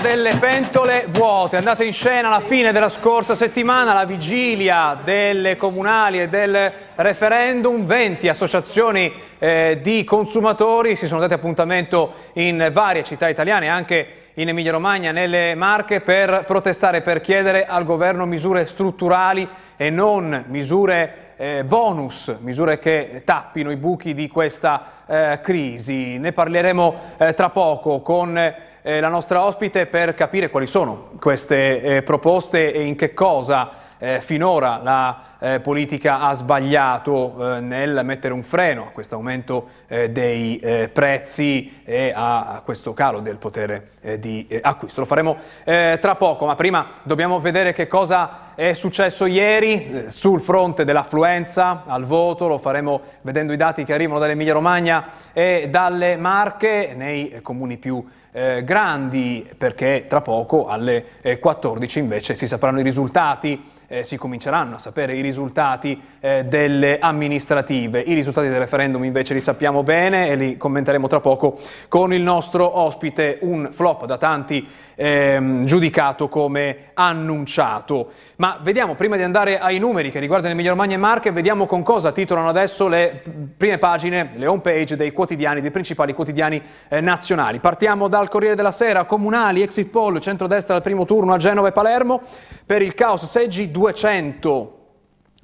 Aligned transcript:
Delle 0.00 0.36
pentole 0.36 1.06
vuote 1.08 1.56
è 1.56 1.58
andata 1.58 1.82
in 1.82 1.92
scena 1.92 2.28
alla 2.28 2.40
fine 2.40 2.70
della 2.70 2.90
scorsa 2.90 3.34
settimana, 3.34 3.94
la 3.94 4.04
vigilia 4.04 4.98
delle 5.02 5.56
comunali 5.56 6.20
e 6.20 6.28
del 6.28 6.72
referendum. 6.96 7.84
20 7.86 8.28
associazioni 8.28 9.12
eh, 9.38 9.78
di 9.82 10.04
consumatori 10.04 10.96
si 10.96 11.06
sono 11.06 11.20
date 11.20 11.34
appuntamento 11.34 12.12
in 12.34 12.70
varie 12.72 13.04
città 13.04 13.28
italiane, 13.28 13.68
anche 13.68 14.08
in 14.34 14.48
Emilia-Romagna, 14.48 15.12
nelle 15.12 15.54
Marche, 15.54 16.02
per 16.02 16.44
protestare, 16.46 17.00
per 17.00 17.20
chiedere 17.20 17.64
al 17.64 17.84
governo 17.84 18.26
misure 18.26 18.66
strutturali 18.66 19.48
e 19.76 19.88
non 19.88 20.44
misure 20.48 21.32
eh, 21.36 21.64
bonus, 21.64 22.36
misure 22.40 22.78
che 22.78 23.22
tappino 23.24 23.70
i 23.70 23.76
buchi 23.76 24.14
di 24.14 24.28
questa 24.28 25.04
eh, 25.06 25.40
crisi. 25.42 26.18
Ne 26.18 26.32
parleremo 26.32 26.94
eh, 27.16 27.34
tra 27.34 27.50
poco 27.50 28.00
con 28.00 28.54
eh, 28.86 29.00
la 29.00 29.08
nostra 29.08 29.44
ospite 29.44 29.86
per 29.86 30.14
capire 30.14 30.48
quali 30.48 30.68
sono 30.68 31.10
queste 31.18 31.82
eh, 31.82 32.02
proposte 32.02 32.72
e 32.72 32.84
in 32.84 32.94
che 32.94 33.12
cosa 33.14 33.68
eh, 33.98 34.20
finora 34.20 34.78
la 34.80 35.20
eh, 35.40 35.58
politica 35.58 36.20
ha 36.20 36.32
sbagliato 36.34 37.56
eh, 37.56 37.60
nel 37.60 38.02
mettere 38.04 38.32
un 38.32 38.44
freno 38.44 38.84
a 38.84 38.90
questo 38.90 39.16
aumento 39.16 39.70
eh, 39.88 40.10
dei 40.10 40.60
eh, 40.60 40.88
prezzi 40.88 41.82
e 41.84 42.12
a, 42.14 42.46
a, 42.46 42.60
questo 42.60 42.94
calo 42.94 43.18
del 43.18 43.38
potere 43.38 43.90
eh, 44.02 44.20
di 44.20 44.46
acquisto. 44.62 45.00
Lo 45.00 45.06
faremo 45.06 45.36
tra 45.64 46.14
poco, 46.14 46.46
ma 46.46 46.54
prima 46.54 46.90
dobbiamo 47.02 47.40
vedere 47.40 47.72
che 47.72 47.88
cosa 47.88 48.52
è 48.54 48.72
successo 48.72 49.26
ieri 49.26 50.04
sul 50.08 50.40
fronte 50.40 50.84
dell'affluenza 50.84 51.82
al 51.86 52.04
voto, 52.04 52.46
lo 52.46 52.58
faremo 52.58 53.00
vedendo 53.22 53.52
i 53.52 53.56
dati 53.56 53.84
che 53.84 53.92
arrivano 53.92 54.20
dall'Emilia 54.20 54.52
Romagna 54.52 55.06
e 55.32 55.66
dalle 55.68 56.16
Marche 56.16 56.94
nei 56.96 57.40
comuni 57.42 57.78
più 57.78 58.04
eh, 58.36 58.62
grandi 58.64 59.48
perché 59.56 60.04
tra 60.06 60.20
poco 60.20 60.66
alle 60.66 61.06
eh, 61.22 61.38
14 61.38 61.98
invece 61.98 62.34
si 62.34 62.46
sapranno 62.46 62.80
i 62.80 62.82
risultati, 62.82 63.64
eh, 63.88 64.04
si 64.04 64.18
cominceranno 64.18 64.74
a 64.74 64.78
sapere 64.78 65.14
i 65.14 65.22
risultati 65.22 65.98
eh, 66.20 66.44
delle 66.44 66.98
amministrative. 66.98 68.00
I 68.00 68.12
risultati 68.12 68.48
del 68.48 68.58
referendum 68.58 69.04
invece 69.04 69.32
li 69.32 69.40
sappiamo 69.40 69.82
bene 69.82 70.28
e 70.28 70.36
li 70.36 70.56
commenteremo 70.58 71.06
tra 71.08 71.20
poco 71.20 71.58
con 71.88 72.12
il 72.12 72.20
nostro 72.20 72.78
ospite, 72.78 73.38
un 73.40 73.70
flop 73.72 74.04
da 74.04 74.18
tanti 74.18 74.68
ehm, 74.96 75.64
giudicato 75.64 76.28
come 76.28 76.90
annunciato. 76.94 78.10
Ma 78.36 78.58
vediamo, 78.60 78.94
prima 78.96 79.16
di 79.16 79.22
andare 79.22 79.58
ai 79.58 79.78
numeri 79.78 80.10
che 80.10 80.18
riguardano 80.18 80.52
Emilia 80.52 80.72
Romagna 80.72 80.94
e 80.94 80.98
Marche, 80.98 81.32
vediamo 81.32 81.66
con 81.66 81.82
cosa 81.82 82.12
titolano 82.12 82.48
adesso 82.48 82.88
le 82.88 83.22
prime 83.56 83.78
pagine, 83.78 84.30
le 84.34 84.46
home 84.46 84.60
page 84.60 84.96
dei 84.96 85.12
quotidiani, 85.12 85.60
dei 85.60 85.70
principali 85.70 86.12
quotidiani 86.12 86.60
eh, 86.88 87.00
nazionali. 87.00 87.60
Partiamo 87.60 88.08
dal 88.08 88.25
Corriere 88.28 88.54
della 88.54 88.70
Sera, 88.70 89.04
comunali, 89.04 89.62
exit 89.62 89.88
poll, 89.88 90.18
centrodestra 90.18 90.74
al 90.76 90.82
primo 90.82 91.04
turno 91.04 91.32
a 91.32 91.38
Genova 91.38 91.68
e 91.68 91.72
Palermo, 91.72 92.22
per 92.64 92.82
il 92.82 92.94
caos 92.94 93.28
seggi 93.28 93.70
200 93.70 94.76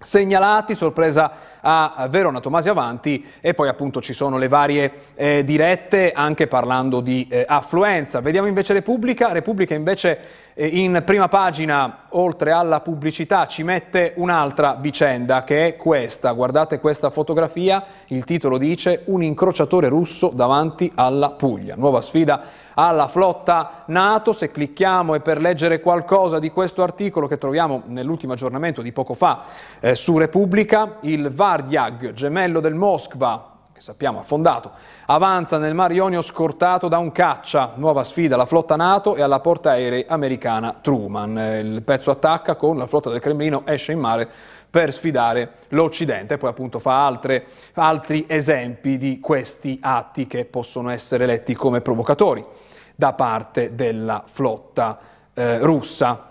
segnalati, 0.03 0.75
sorpresa 0.75 1.33
a 1.61 2.09
Verona 2.11 2.41
Tomasi 2.41 2.69
Avanti 2.69 3.25
e 3.41 3.55
poi 3.55 3.69
appunto 3.69 4.01
ci 4.01 4.13
sono 4.13 4.37
le 4.37 4.49
varie 4.49 4.93
eh, 5.15 5.45
dirette 5.45 6.13
anche 6.13 6.49
parlando 6.49 7.01
di 7.01 7.27
eh, 7.31 7.45
affluenza. 7.47 8.21
Vediamo 8.21 8.49
invece 8.49 8.73
Repubblica, 8.73 9.33
Repubblica 9.33 9.75
invece 9.75 10.19
in 10.55 11.03
prima 11.05 11.29
pagina 11.29 12.05
oltre 12.11 12.51
alla 12.51 12.81
pubblicità 12.81 13.47
ci 13.47 13.63
mette 13.63 14.13
un'altra 14.17 14.77
vicenda 14.79 15.45
che 15.45 15.67
è 15.67 15.77
questa, 15.77 16.33
guardate 16.33 16.79
questa 16.79 17.11
fotografia, 17.11 17.83
il 18.09 18.25
titolo 18.25 18.59
dice 18.59 19.03
un 19.07 19.23
incrociatore 19.23 19.89
russo 19.89 20.29
davanti 20.29 20.93
alla 20.95 21.31
Puglia, 21.31 21.75
nuova 21.77 22.03
sfida 22.03 22.43
alla 22.75 23.09
flotta 23.09 23.85
NATO. 23.87 24.33
Se 24.33 24.51
clicchiamo 24.51 25.15
e 25.15 25.21
per 25.21 25.41
leggere 25.41 25.81
qualcosa 25.81 26.39
di 26.39 26.51
questo 26.51 26.83
articolo 26.83 27.27
che 27.27 27.39
troviamo 27.39 27.83
nell'ultimo 27.87 28.35
aggiornamento 28.35 28.83
di 28.83 28.93
poco 28.93 29.15
fa 29.15 29.45
eh, 29.81 29.95
su 29.95 30.19
Repubblica, 30.19 30.99
il 31.01 31.31
Vardiag, 31.31 32.13
gemello 32.13 32.61
del 32.61 32.75
Moskva, 32.75 33.52
sappiamo 33.83 34.21
affondato, 34.21 34.71
avanza 35.07 35.59
nel 35.59 35.75
Mar 35.75 35.91
Ionio 35.91 36.23
scortato 36.23 36.87
da 36.87 36.99
un 36.99 37.11
caccia, 37.11 37.73
nuova 37.75 38.05
sfida 38.05 38.37
alla 38.37 38.47
flotta 38.47 38.77
NATO 38.77 39.17
e 39.17 39.23
alla 39.23 39.41
portaerei 39.41 40.05
americana 40.07 40.79
Truman. 40.81 41.37
Il 41.65 41.83
pezzo 41.83 42.13
attacca 42.13 42.55
con 42.55 42.77
la 42.77 42.87
flotta 42.87 43.11
del 43.11 43.19
Cremlino, 43.19 43.63
esce 43.67 43.91
in 43.91 43.99
mare 43.99 44.31
per 44.71 44.93
sfidare 44.93 45.55
l'Occidente. 45.71 46.39
Poi 46.39 46.51
appunto 46.51 46.79
fa 46.79 47.05
altre, 47.05 47.45
altri 47.75 48.25
esempi 48.29 48.97
di 48.99 49.19
questi 49.19 49.81
atti 49.83 50.29
che 50.29 50.45
possono 50.45 50.89
essere 50.91 51.27
letti 51.27 51.53
come 51.55 51.81
provocatori 51.81 52.47
da 52.95 53.15
parte 53.15 53.75
della 53.75 54.23
flotta 54.25 54.97
eh, 55.35 55.59
russa. 55.59 56.29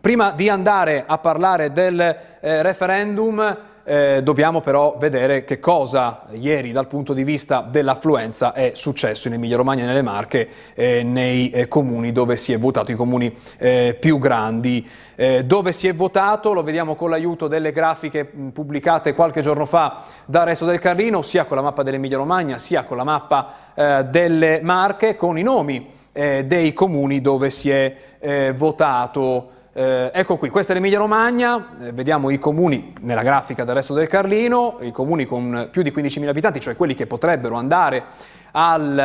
Prima 0.00 0.30
di 0.30 0.48
andare 0.48 1.02
a 1.04 1.18
parlare 1.18 1.72
del 1.72 1.98
eh, 1.98 2.62
referendum, 2.62 3.70
eh, 3.84 4.20
dobbiamo 4.22 4.60
però 4.60 4.96
vedere 4.98 5.44
che 5.44 5.58
cosa 5.58 6.26
ieri 6.32 6.72
dal 6.72 6.86
punto 6.86 7.12
di 7.12 7.24
vista 7.24 7.66
dell'affluenza 7.68 8.52
è 8.52 8.72
successo 8.74 9.28
in 9.28 9.34
Emilia 9.34 9.56
Romagna 9.56 9.82
e 9.82 9.86
nelle 9.86 10.02
Marche 10.02 10.48
eh, 10.74 11.02
nei 11.02 11.50
eh, 11.50 11.68
comuni 11.68 12.12
dove 12.12 12.36
si 12.36 12.52
è 12.52 12.58
votato, 12.58 12.92
i 12.92 12.94
comuni 12.94 13.34
eh, 13.58 13.96
più 13.98 14.18
grandi. 14.18 14.88
Eh, 15.14 15.44
dove 15.44 15.72
si 15.72 15.88
è 15.88 15.94
votato 15.94 16.52
lo 16.52 16.62
vediamo 16.62 16.94
con 16.94 17.10
l'aiuto 17.10 17.48
delle 17.48 17.72
grafiche 17.72 18.30
mh, 18.32 18.48
pubblicate 18.48 19.14
qualche 19.14 19.42
giorno 19.42 19.66
fa 19.66 20.02
da 20.24 20.44
Resto 20.44 20.64
del 20.64 20.78
Carlino, 20.78 21.22
sia 21.22 21.44
con 21.44 21.56
la 21.56 21.62
mappa 21.62 21.82
dell'Emilia 21.82 22.16
Romagna 22.16 22.58
sia 22.58 22.84
con 22.84 22.96
la 22.96 23.04
mappa 23.04 23.54
eh, 23.74 24.04
delle 24.04 24.60
Marche, 24.62 25.16
con 25.16 25.38
i 25.38 25.42
nomi 25.42 26.00
dei 26.12 26.74
comuni 26.74 27.22
dove 27.22 27.48
si 27.48 27.70
è 27.70 28.52
votato. 28.54 29.61
Eh, 29.74 30.10
ecco 30.12 30.36
qui, 30.36 30.50
questa 30.50 30.72
è 30.72 30.74
l'Emilia 30.74 30.98
Romagna, 30.98 31.76
eh, 31.80 31.92
vediamo 31.92 32.28
i 32.28 32.38
comuni 32.38 32.92
nella 33.00 33.22
grafica 33.22 33.64
del 33.64 33.76
resto 33.76 33.94
del 33.94 34.06
Carlino, 34.06 34.76
i 34.80 34.90
comuni 34.90 35.24
con 35.24 35.68
più 35.70 35.80
di 35.80 35.90
15.000 35.90 36.28
abitanti, 36.28 36.60
cioè 36.60 36.76
quelli 36.76 36.94
che 36.94 37.06
potrebbero 37.06 37.56
andare 37.56 38.04
al, 38.50 38.98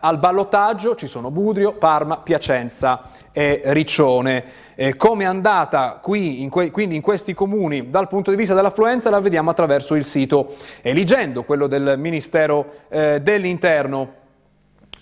al 0.00 0.18
ballottaggio, 0.18 0.96
ci 0.96 1.06
sono 1.06 1.30
Budrio, 1.30 1.74
Parma, 1.74 2.16
Piacenza 2.16 3.02
e 3.30 3.62
Riccione. 3.66 4.44
Eh, 4.74 4.96
come 4.96 5.22
è 5.22 5.26
andata 5.28 6.00
qui, 6.02 6.42
in 6.42 6.50
que- 6.50 6.72
quindi 6.72 6.96
in 6.96 7.02
questi 7.02 7.32
comuni 7.32 7.88
dal 7.88 8.08
punto 8.08 8.30
di 8.30 8.36
vista 8.36 8.54
dell'affluenza 8.54 9.10
la 9.10 9.20
vediamo 9.20 9.50
attraverso 9.50 9.94
il 9.94 10.04
sito 10.04 10.54
Eligendo, 10.82 11.44
quello 11.44 11.68
del 11.68 11.94
Ministero 11.96 12.72
eh, 12.88 13.20
dell'Interno. 13.22 14.17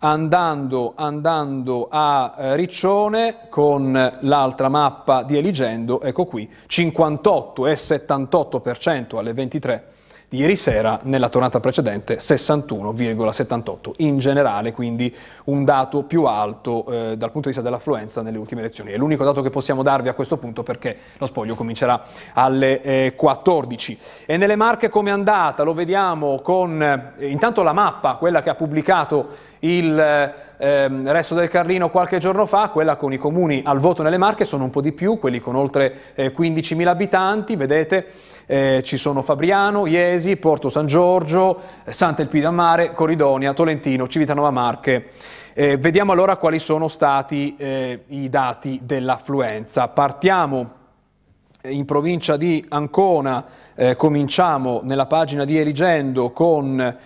andando, 0.01 0.95
andando 0.97 1.87
a 1.89 2.35
eh, 2.37 2.57
Riccione 2.57 3.47
con 3.49 4.19
l'altra 4.21 4.69
mappa 4.69 5.23
di 5.23 5.37
Eligendo, 5.37 6.01
ecco 6.01 6.25
qui, 6.25 6.51
58 6.67 7.67
e 7.69 7.75
78% 7.75 9.17
alle 9.17 9.33
23 9.33 9.85
di 9.87 9.94
ieri 10.35 10.57
sera, 10.57 10.99
nella 11.03 11.29
tornata 11.29 11.61
precedente 11.61 12.17
61,78 12.17 13.93
in 13.99 14.19
generale, 14.19 14.73
quindi 14.73 15.15
un 15.45 15.65
dato 15.65 16.03
più 16.05 16.25
alto 16.25 16.85
eh, 16.87 17.17
dal 17.17 17.31
punto 17.31 17.49
di 17.49 17.55
vista 17.55 17.63
dell'affluenza 17.63 18.23
nelle 18.23 18.39
ultime 18.39 18.61
elezioni. 18.61 18.93
È 18.93 18.97
l'unico 18.97 19.25
dato 19.25 19.43
che 19.43 19.51
possiamo 19.51 19.83
darvi 19.83 20.09
a 20.09 20.15
questo 20.15 20.37
punto 20.37 20.63
perché 20.63 20.97
lo 21.19 21.27
spoglio 21.27 21.55
comincerà 21.55 22.03
alle 22.35 22.83
eh, 22.83 23.15
14. 23.17 23.99
E 24.27 24.37
nelle 24.37 24.57
marche 24.57 24.89
come 24.89 25.11
è 25.11 25.13
andata? 25.13 25.63
Lo 25.63 25.75
vediamo 25.75 26.41
con 26.41 26.83
eh, 26.83 27.27
intanto 27.29 27.63
la 27.63 27.73
mappa, 27.73 28.15
quella 28.17 28.43
che 28.43 28.51
ha 28.51 28.55
pubblicato 28.55 29.53
il 29.65 30.35
ehm, 30.57 31.11
resto 31.11 31.35
del 31.35 31.49
Carlino 31.49 31.91
qualche 31.91 32.19
giorno 32.19 32.47
fa, 32.47 32.69
quella 32.69 32.97
con 32.97 33.13
i 33.13 33.17
comuni 33.17 33.63
al 33.65 33.79
voto 33.79 34.03
nelle 34.03 34.19
Marche 34.19 34.45
sono 34.45 34.65
un 34.65 34.71
po' 34.71 34.81
di 34.81 34.93
più, 34.93 35.19
quelli 35.19 35.41
con 35.41 35.57
oltre 35.57 36.13
eh, 36.15 36.35
15.000 36.35 36.87
abitanti, 36.87 37.57
vedete 37.57 38.07
eh, 38.47 38.83
ci 38.85 38.97
sono 38.97 39.23
Fabriano, 39.23 39.87
Iesi, 39.87 40.37
Porto 40.37 40.69
San 40.69 40.87
Giorgio, 40.87 41.61
eh, 41.85 41.93
Sant'Elpidammare, 41.93 42.93
Coridonia, 42.93 43.55
Tolentino, 43.55 44.07
Civitanova 44.09 44.51
Marche. 44.51 45.11
Eh, 45.55 45.77
vediamo 45.77 46.13
allora 46.13 46.37
quali 46.37 46.59
sono 46.59 46.89
stati 46.89 47.55
eh, 47.57 48.05
i 48.09 48.29
dati 48.29 48.81
dell'affluenza. 48.83 49.89
Partiamo 49.89 50.83
in 51.69 51.87
provincia 51.87 52.37
di 52.37 52.65
Ancona, 52.69 53.47
eh, 53.75 53.97
cominciamo 53.97 54.81
nella 54.83 55.07
pagina 55.07 55.45
di 55.45 55.57
Erigendo 55.57 56.33
con 56.33 56.97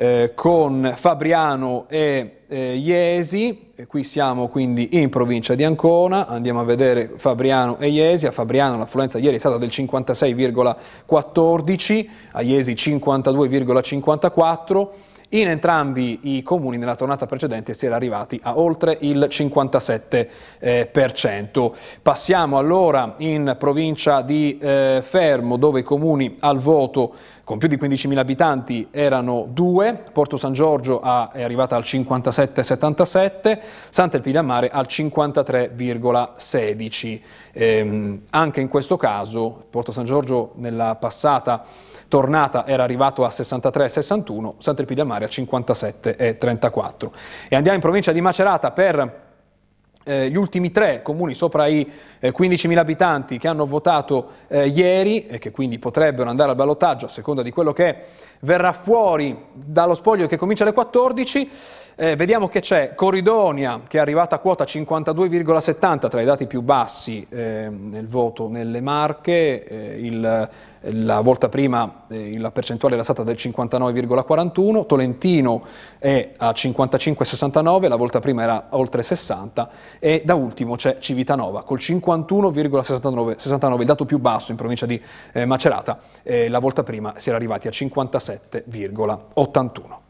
eh, 0.00 0.30
con 0.36 0.92
Fabriano 0.94 1.86
e 1.88 2.42
eh, 2.46 2.76
Iesi, 2.76 3.70
e 3.74 3.86
qui 3.86 4.04
siamo 4.04 4.46
quindi 4.46 4.90
in 4.92 5.10
provincia 5.10 5.56
di 5.56 5.64
Ancona, 5.64 6.28
andiamo 6.28 6.60
a 6.60 6.64
vedere 6.64 7.14
Fabriano 7.16 7.78
e 7.78 7.88
Iesi, 7.88 8.28
a 8.28 8.30
Fabriano 8.30 8.78
l'affluenza 8.78 9.18
ieri 9.18 9.34
è 9.34 9.40
stata 9.40 9.58
del 9.58 9.70
56,14, 9.70 12.08
a 12.30 12.42
Iesi 12.42 12.74
52,54, 12.74 14.86
in 15.30 15.48
entrambi 15.48 16.36
i 16.36 16.42
comuni 16.42 16.78
nella 16.78 16.94
tornata 16.94 17.26
precedente 17.26 17.74
si 17.74 17.86
era 17.86 17.96
arrivati 17.96 18.38
a 18.42 18.58
oltre 18.58 18.96
il 19.00 19.28
57%. 19.30 20.28
Eh, 20.58 21.72
Passiamo 22.00 22.58
allora 22.58 23.14
in 23.18 23.56
provincia 23.58 24.22
di 24.22 24.58
eh, 24.58 25.00
Fermo 25.02 25.56
dove 25.56 25.80
i 25.80 25.82
comuni 25.82 26.36
al 26.40 26.58
voto 26.58 27.14
con 27.48 27.56
più 27.56 27.68
di 27.68 27.78
15.000 27.78 28.18
abitanti 28.18 28.88
erano 28.90 29.48
due, 29.50 29.98
Porto 30.12 30.36
San 30.36 30.52
Giorgio 30.52 31.00
è 31.00 31.42
arrivata 31.42 31.76
al 31.76 31.82
57,77, 31.82 33.58
Sant'Elpidiamare 33.88 34.68
al 34.68 34.84
53,16. 34.86 37.20
Eh, 37.52 38.20
anche 38.28 38.60
in 38.60 38.68
questo 38.68 38.98
caso 38.98 39.64
Porto 39.70 39.92
San 39.92 40.04
Giorgio 40.04 40.50
nella 40.56 40.96
passata 40.96 41.64
tornata 42.06 42.66
era 42.66 42.82
arrivato 42.82 43.24
a 43.24 43.28
63,61, 43.28 44.56
Sant'Elpidio 44.58 45.04
al 45.04 45.08
Mare 45.08 45.17
a 45.24 45.28
57,34. 45.28 47.10
E 47.48 47.56
andiamo 47.56 47.76
in 47.76 47.82
provincia 47.82 48.12
di 48.12 48.20
Macerata 48.20 48.70
per 48.72 49.26
eh, 50.08 50.30
gli 50.30 50.36
ultimi 50.36 50.70
tre 50.70 51.02
comuni 51.02 51.34
sopra 51.34 51.66
i 51.66 51.86
eh, 52.18 52.32
15.000 52.32 52.78
abitanti 52.78 53.36
che 53.36 53.46
hanno 53.46 53.66
votato 53.66 54.30
eh, 54.48 54.66
ieri 54.66 55.26
e 55.26 55.38
che 55.38 55.50
quindi 55.50 55.78
potrebbero 55.78 56.30
andare 56.30 56.50
al 56.50 56.56
ballottaggio 56.56 57.06
a 57.06 57.10
seconda 57.10 57.42
di 57.42 57.50
quello 57.50 57.74
che 57.74 57.96
verrà 58.40 58.72
fuori 58.72 59.36
dallo 59.52 59.94
spoglio 59.94 60.26
che 60.26 60.36
comincia 60.36 60.64
alle 60.64 60.72
14. 60.72 61.50
Eh, 61.96 62.14
vediamo 62.14 62.48
che 62.48 62.60
c'è. 62.60 62.94
Corridonia 62.94 63.80
che 63.88 63.98
è 63.98 64.00
arrivata 64.00 64.36
a 64.36 64.38
quota 64.38 64.64
52,70 64.64 66.08
tra 66.08 66.20
i 66.20 66.24
dati 66.24 66.46
più 66.46 66.62
bassi 66.62 67.26
eh, 67.28 67.68
nel 67.70 68.06
voto 68.06 68.48
nelle 68.48 68.80
Marche, 68.80 69.64
eh, 69.64 70.00
il 70.00 70.48
la 70.82 71.20
volta 71.20 71.48
prima 71.48 72.04
eh, 72.08 72.38
la 72.38 72.52
percentuale 72.52 72.94
era 72.94 73.02
stata 73.02 73.24
del 73.24 73.34
59,41, 73.36 74.86
Tolentino 74.86 75.64
è 75.98 76.34
a 76.36 76.50
55,69, 76.50 77.88
la 77.88 77.96
volta 77.96 78.20
prima 78.20 78.42
era 78.42 78.66
oltre 78.70 79.02
60 79.02 79.70
e 79.98 80.22
da 80.24 80.34
ultimo 80.34 80.76
c'è 80.76 80.98
Civitanova 80.98 81.64
col 81.64 81.78
51,69, 81.78 83.80
il 83.80 83.86
dato 83.86 84.04
più 84.04 84.18
basso 84.18 84.52
in 84.52 84.56
provincia 84.56 84.86
di 84.86 85.00
eh, 85.32 85.44
Macerata, 85.44 85.98
eh, 86.22 86.48
la 86.48 86.60
volta 86.60 86.82
prima 86.82 87.14
si 87.16 87.28
era 87.28 87.36
arrivati 87.36 87.68
a 87.68 87.70
57,81. 88.32 90.06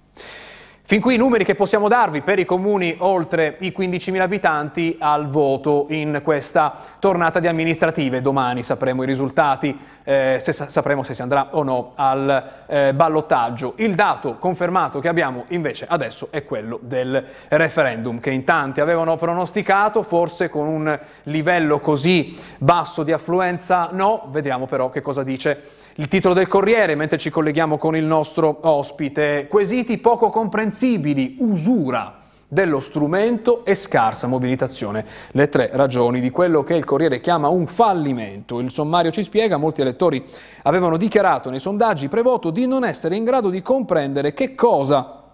Fin 0.88 1.02
qui 1.02 1.16
i 1.16 1.18
numeri 1.18 1.44
che 1.44 1.54
possiamo 1.54 1.86
darvi 1.86 2.22
per 2.22 2.38
i 2.38 2.46
comuni 2.46 2.96
oltre 3.00 3.56
i 3.58 3.74
15.000 3.76 4.20
abitanti 4.22 4.96
al 4.98 5.28
voto 5.28 5.84
in 5.90 6.22
questa 6.24 6.74
tornata 6.98 7.40
di 7.40 7.46
amministrative. 7.46 8.22
Domani 8.22 8.62
sapremo 8.62 9.02
i 9.02 9.06
risultati, 9.06 9.78
eh, 10.02 10.38
se 10.40 10.54
sapremo 10.54 11.02
se 11.02 11.12
si 11.12 11.20
andrà 11.20 11.48
o 11.50 11.62
no 11.62 11.92
al 11.94 12.52
eh, 12.66 12.94
ballottaggio. 12.94 13.74
Il 13.76 13.94
dato 13.94 14.36
confermato 14.36 14.98
che 14.98 15.08
abbiamo 15.08 15.44
invece 15.48 15.84
adesso 15.86 16.28
è 16.30 16.42
quello 16.46 16.78
del 16.80 17.22
referendum 17.48 18.18
che 18.18 18.30
in 18.30 18.44
tanti 18.44 18.80
avevano 18.80 19.16
pronosticato, 19.16 20.02
forse 20.02 20.48
con 20.48 20.66
un 20.68 20.98
livello 21.24 21.80
così 21.80 22.34
basso 22.56 23.02
di 23.02 23.12
affluenza 23.12 23.90
no, 23.92 24.28
vediamo 24.30 24.64
però 24.64 24.88
che 24.88 25.02
cosa 25.02 25.22
dice 25.22 25.62
il 25.98 26.06
titolo 26.06 26.32
del 26.32 26.46
Corriere, 26.46 26.94
mentre 26.94 27.18
ci 27.18 27.28
colleghiamo 27.28 27.76
con 27.76 27.96
il 27.96 28.04
nostro 28.04 28.58
ospite. 28.62 29.48
Quesiti 29.48 29.98
poco 29.98 30.28
comprensibili, 30.28 31.38
usura 31.40 32.20
dello 32.46 32.78
strumento 32.78 33.64
e 33.64 33.74
scarsa 33.74 34.28
mobilitazione. 34.28 35.04
Le 35.32 35.48
tre 35.48 35.70
ragioni 35.72 36.20
di 36.20 36.30
quello 36.30 36.62
che 36.62 36.74
il 36.74 36.84
Corriere 36.84 37.18
chiama 37.18 37.48
un 37.48 37.66
fallimento. 37.66 38.60
Il 38.60 38.70
sommario 38.70 39.10
ci 39.10 39.24
spiega, 39.24 39.56
molti 39.56 39.80
elettori 39.80 40.24
avevano 40.62 40.96
dichiarato 40.96 41.50
nei 41.50 41.58
sondaggi 41.58 42.06
prevoto 42.06 42.50
di 42.50 42.68
non 42.68 42.84
essere 42.84 43.16
in 43.16 43.24
grado 43.24 43.50
di 43.50 43.60
comprendere 43.60 44.32
che 44.32 44.54
cosa 44.54 45.24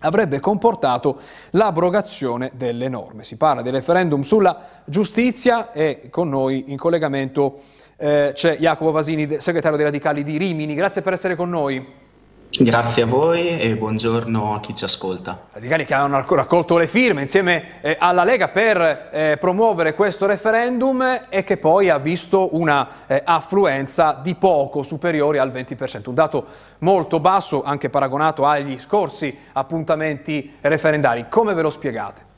avrebbe 0.00 0.40
comportato 0.40 1.18
l'abrogazione 1.50 2.52
delle 2.54 2.88
norme. 2.88 3.22
Si 3.22 3.36
parla 3.36 3.60
del 3.60 3.74
referendum 3.74 4.22
sulla 4.22 4.60
giustizia 4.86 5.72
e 5.72 6.08
con 6.08 6.30
noi 6.30 6.64
in 6.68 6.78
collegamento 6.78 7.60
eh, 7.96 8.32
c'è 8.34 8.56
Jacopo 8.58 8.90
Vasini, 8.90 9.40
segretario 9.40 9.76
dei 9.76 9.86
Radicali 9.86 10.22
di 10.22 10.36
Rimini. 10.36 10.74
Grazie 10.74 11.02
per 11.02 11.14
essere 11.14 11.34
con 11.34 11.50
noi. 11.50 12.04
Grazie 12.48 13.02
a 13.02 13.06
voi 13.06 13.58
e 13.58 13.76
buongiorno 13.76 14.54
a 14.54 14.60
chi 14.60 14.72
ci 14.74 14.84
ascolta. 14.84 15.48
Radicali 15.52 15.84
che 15.84 15.94
hanno 15.94 16.24
raccolto 16.26 16.78
le 16.78 16.86
firme 16.86 17.20
insieme 17.22 17.82
eh, 17.82 17.96
alla 17.98 18.24
Lega 18.24 18.48
per 18.48 19.08
eh, 19.10 19.36
promuovere 19.38 19.94
questo 19.94 20.26
referendum 20.26 21.26
e 21.28 21.44
che 21.44 21.56
poi 21.58 21.90
ha 21.90 21.98
visto 21.98 22.56
una 22.56 22.88
eh, 23.06 23.20
affluenza 23.24 24.18
di 24.22 24.36
poco 24.36 24.84
superiore 24.84 25.38
al 25.38 25.50
20%, 25.50 26.08
un 26.08 26.14
dato 26.14 26.46
molto 26.78 27.20
basso 27.20 27.62
anche 27.62 27.90
paragonato 27.90 28.46
agli 28.46 28.78
scorsi 28.78 29.36
appuntamenti 29.52 30.54
referendari. 30.60 31.26
Come 31.28 31.52
ve 31.52 31.62
lo 31.62 31.70
spiegate? 31.70 32.35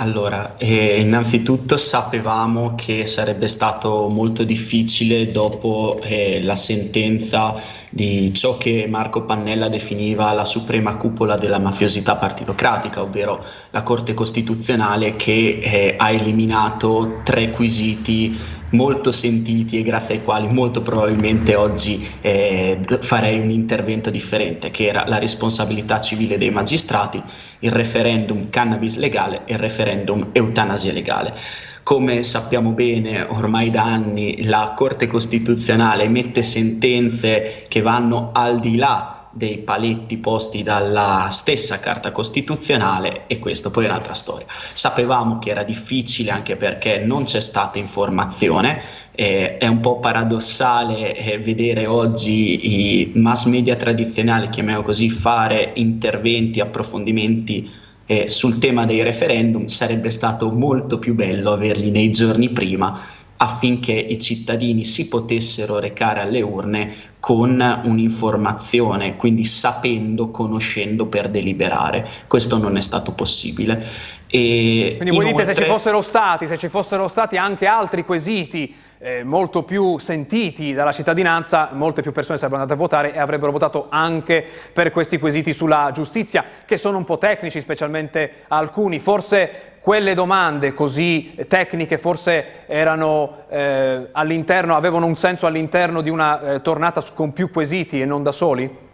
Allora, 0.00 0.56
eh, 0.58 1.00
innanzitutto 1.00 1.76
sapevamo 1.76 2.76
che 2.76 3.04
sarebbe 3.04 3.48
stato 3.48 4.06
molto 4.06 4.44
difficile 4.44 5.32
dopo 5.32 5.98
eh, 6.00 6.40
la 6.40 6.54
sentenza 6.54 7.60
di 7.90 8.32
ciò 8.32 8.56
che 8.58 8.86
Marco 8.88 9.22
Pannella 9.22 9.68
definiva 9.68 10.30
la 10.32 10.44
suprema 10.44 10.94
cupola 10.94 11.34
della 11.34 11.58
mafiosità 11.58 12.14
partitocratica, 12.14 13.02
ovvero 13.02 13.44
la 13.70 13.82
Corte 13.82 14.14
Costituzionale 14.14 15.16
che 15.16 15.58
eh, 15.60 15.94
ha 15.98 16.10
eliminato 16.10 17.18
tre 17.24 17.50
quesiti 17.50 18.38
molto 18.70 19.12
sentiti 19.12 19.78
e 19.78 19.82
grazie 19.82 20.16
ai 20.16 20.22
quali 20.24 20.48
molto 20.48 20.82
probabilmente 20.82 21.54
oggi 21.54 22.06
eh, 22.20 22.80
farei 23.00 23.38
un 23.38 23.50
intervento 23.50 24.10
differente, 24.10 24.70
che 24.70 24.86
era 24.86 25.06
la 25.06 25.18
responsabilità 25.18 26.00
civile 26.00 26.38
dei 26.38 26.50
magistrati, 26.50 27.22
il 27.60 27.70
referendum 27.70 28.50
cannabis 28.50 28.98
legale 28.98 29.42
e 29.46 29.54
il 29.54 29.58
referendum 29.58 30.28
eutanasia 30.32 30.92
legale. 30.92 31.34
Come 31.82 32.22
sappiamo 32.22 32.72
bene 32.72 33.22
ormai 33.22 33.70
da 33.70 33.84
anni 33.84 34.44
la 34.44 34.74
Corte 34.76 35.06
Costituzionale 35.06 36.02
emette 36.02 36.42
sentenze 36.42 37.64
che 37.66 37.80
vanno 37.80 38.30
al 38.34 38.60
di 38.60 38.76
là 38.76 39.17
dei 39.30 39.58
paletti 39.58 40.18
posti 40.18 40.62
dalla 40.62 41.28
stessa 41.30 41.80
Carta 41.80 42.12
Costituzionale 42.12 43.26
e 43.26 43.38
questo 43.38 43.70
poi 43.70 43.84
è 43.84 43.88
un'altra 43.88 44.14
storia. 44.14 44.46
Sapevamo 44.72 45.38
che 45.38 45.50
era 45.50 45.62
difficile 45.62 46.30
anche 46.30 46.56
perché 46.56 46.98
non 46.98 47.24
c'è 47.24 47.40
stata 47.40 47.78
informazione, 47.78 48.80
eh, 49.12 49.58
è 49.58 49.66
un 49.66 49.80
po' 49.80 49.98
paradossale 49.98 51.16
eh, 51.16 51.38
vedere 51.38 51.86
oggi 51.86 53.00
i 53.00 53.12
mass 53.14 53.46
media 53.46 53.76
tradizionali, 53.76 54.48
chiamiamo 54.48 54.82
così, 54.82 55.10
fare 55.10 55.72
interventi, 55.74 56.60
approfondimenti 56.60 57.70
eh, 58.06 58.28
sul 58.28 58.58
tema 58.58 58.86
dei 58.86 59.02
referendum, 59.02 59.66
sarebbe 59.66 60.10
stato 60.10 60.50
molto 60.50 60.98
più 60.98 61.14
bello 61.14 61.52
averli 61.52 61.90
nei 61.90 62.10
giorni 62.10 62.48
prima 62.48 63.16
affinché 63.38 63.92
i 63.92 64.20
cittadini 64.20 64.84
si 64.84 65.08
potessero 65.08 65.78
recare 65.78 66.20
alle 66.20 66.40
urne 66.40 66.94
con 67.20 67.80
un'informazione, 67.84 69.16
quindi 69.16 69.44
sapendo, 69.44 70.30
conoscendo 70.30 71.06
per 71.06 71.28
deliberare. 71.28 72.06
Questo 72.26 72.58
non 72.58 72.76
è 72.76 72.80
stato 72.80 73.12
possibile. 73.12 73.84
E 74.26 74.94
quindi 74.96 75.16
voi 75.16 75.28
inoltre... 75.28 75.44
dite 75.44 75.54
se 75.54 75.62
ci 75.62 75.68
fossero 75.68 76.02
stati, 76.02 76.46
se 76.46 76.58
ci 76.58 76.68
fossero 76.68 77.08
stati 77.08 77.36
anche 77.36 77.66
altri 77.66 78.04
quesiti 78.04 78.74
eh, 78.98 79.22
molto 79.22 79.62
più 79.62 79.98
sentiti 79.98 80.74
dalla 80.74 80.92
cittadinanza, 80.92 81.70
molte 81.72 82.02
più 82.02 82.12
persone 82.12 82.38
sarebbero 82.38 82.62
andate 82.62 82.78
a 82.78 82.82
votare 82.82 83.14
e 83.14 83.18
avrebbero 83.18 83.52
votato 83.52 83.86
anche 83.88 84.44
per 84.72 84.90
questi 84.90 85.18
quesiti 85.18 85.52
sulla 85.52 85.90
giustizia, 85.92 86.44
che 86.64 86.76
sono 86.76 86.98
un 86.98 87.04
po' 87.04 87.18
tecnici, 87.18 87.60
specialmente 87.60 88.44
alcuni. 88.48 88.98
Forse 88.98 89.76
quelle 89.80 90.14
domande 90.14 90.74
così 90.74 91.34
tecniche 91.48 91.96
forse 91.98 92.66
erano 92.66 93.44
eh, 93.48 94.08
avevano 94.12 95.06
un 95.06 95.16
senso 95.16 95.46
all'interno 95.46 96.00
di 96.02 96.10
una 96.10 96.40
eh, 96.40 96.62
tornata 96.62 97.02
con 97.14 97.32
più 97.32 97.50
quesiti 97.50 98.00
e 98.00 98.04
non 98.04 98.22
da 98.22 98.32
soli? 98.32 98.87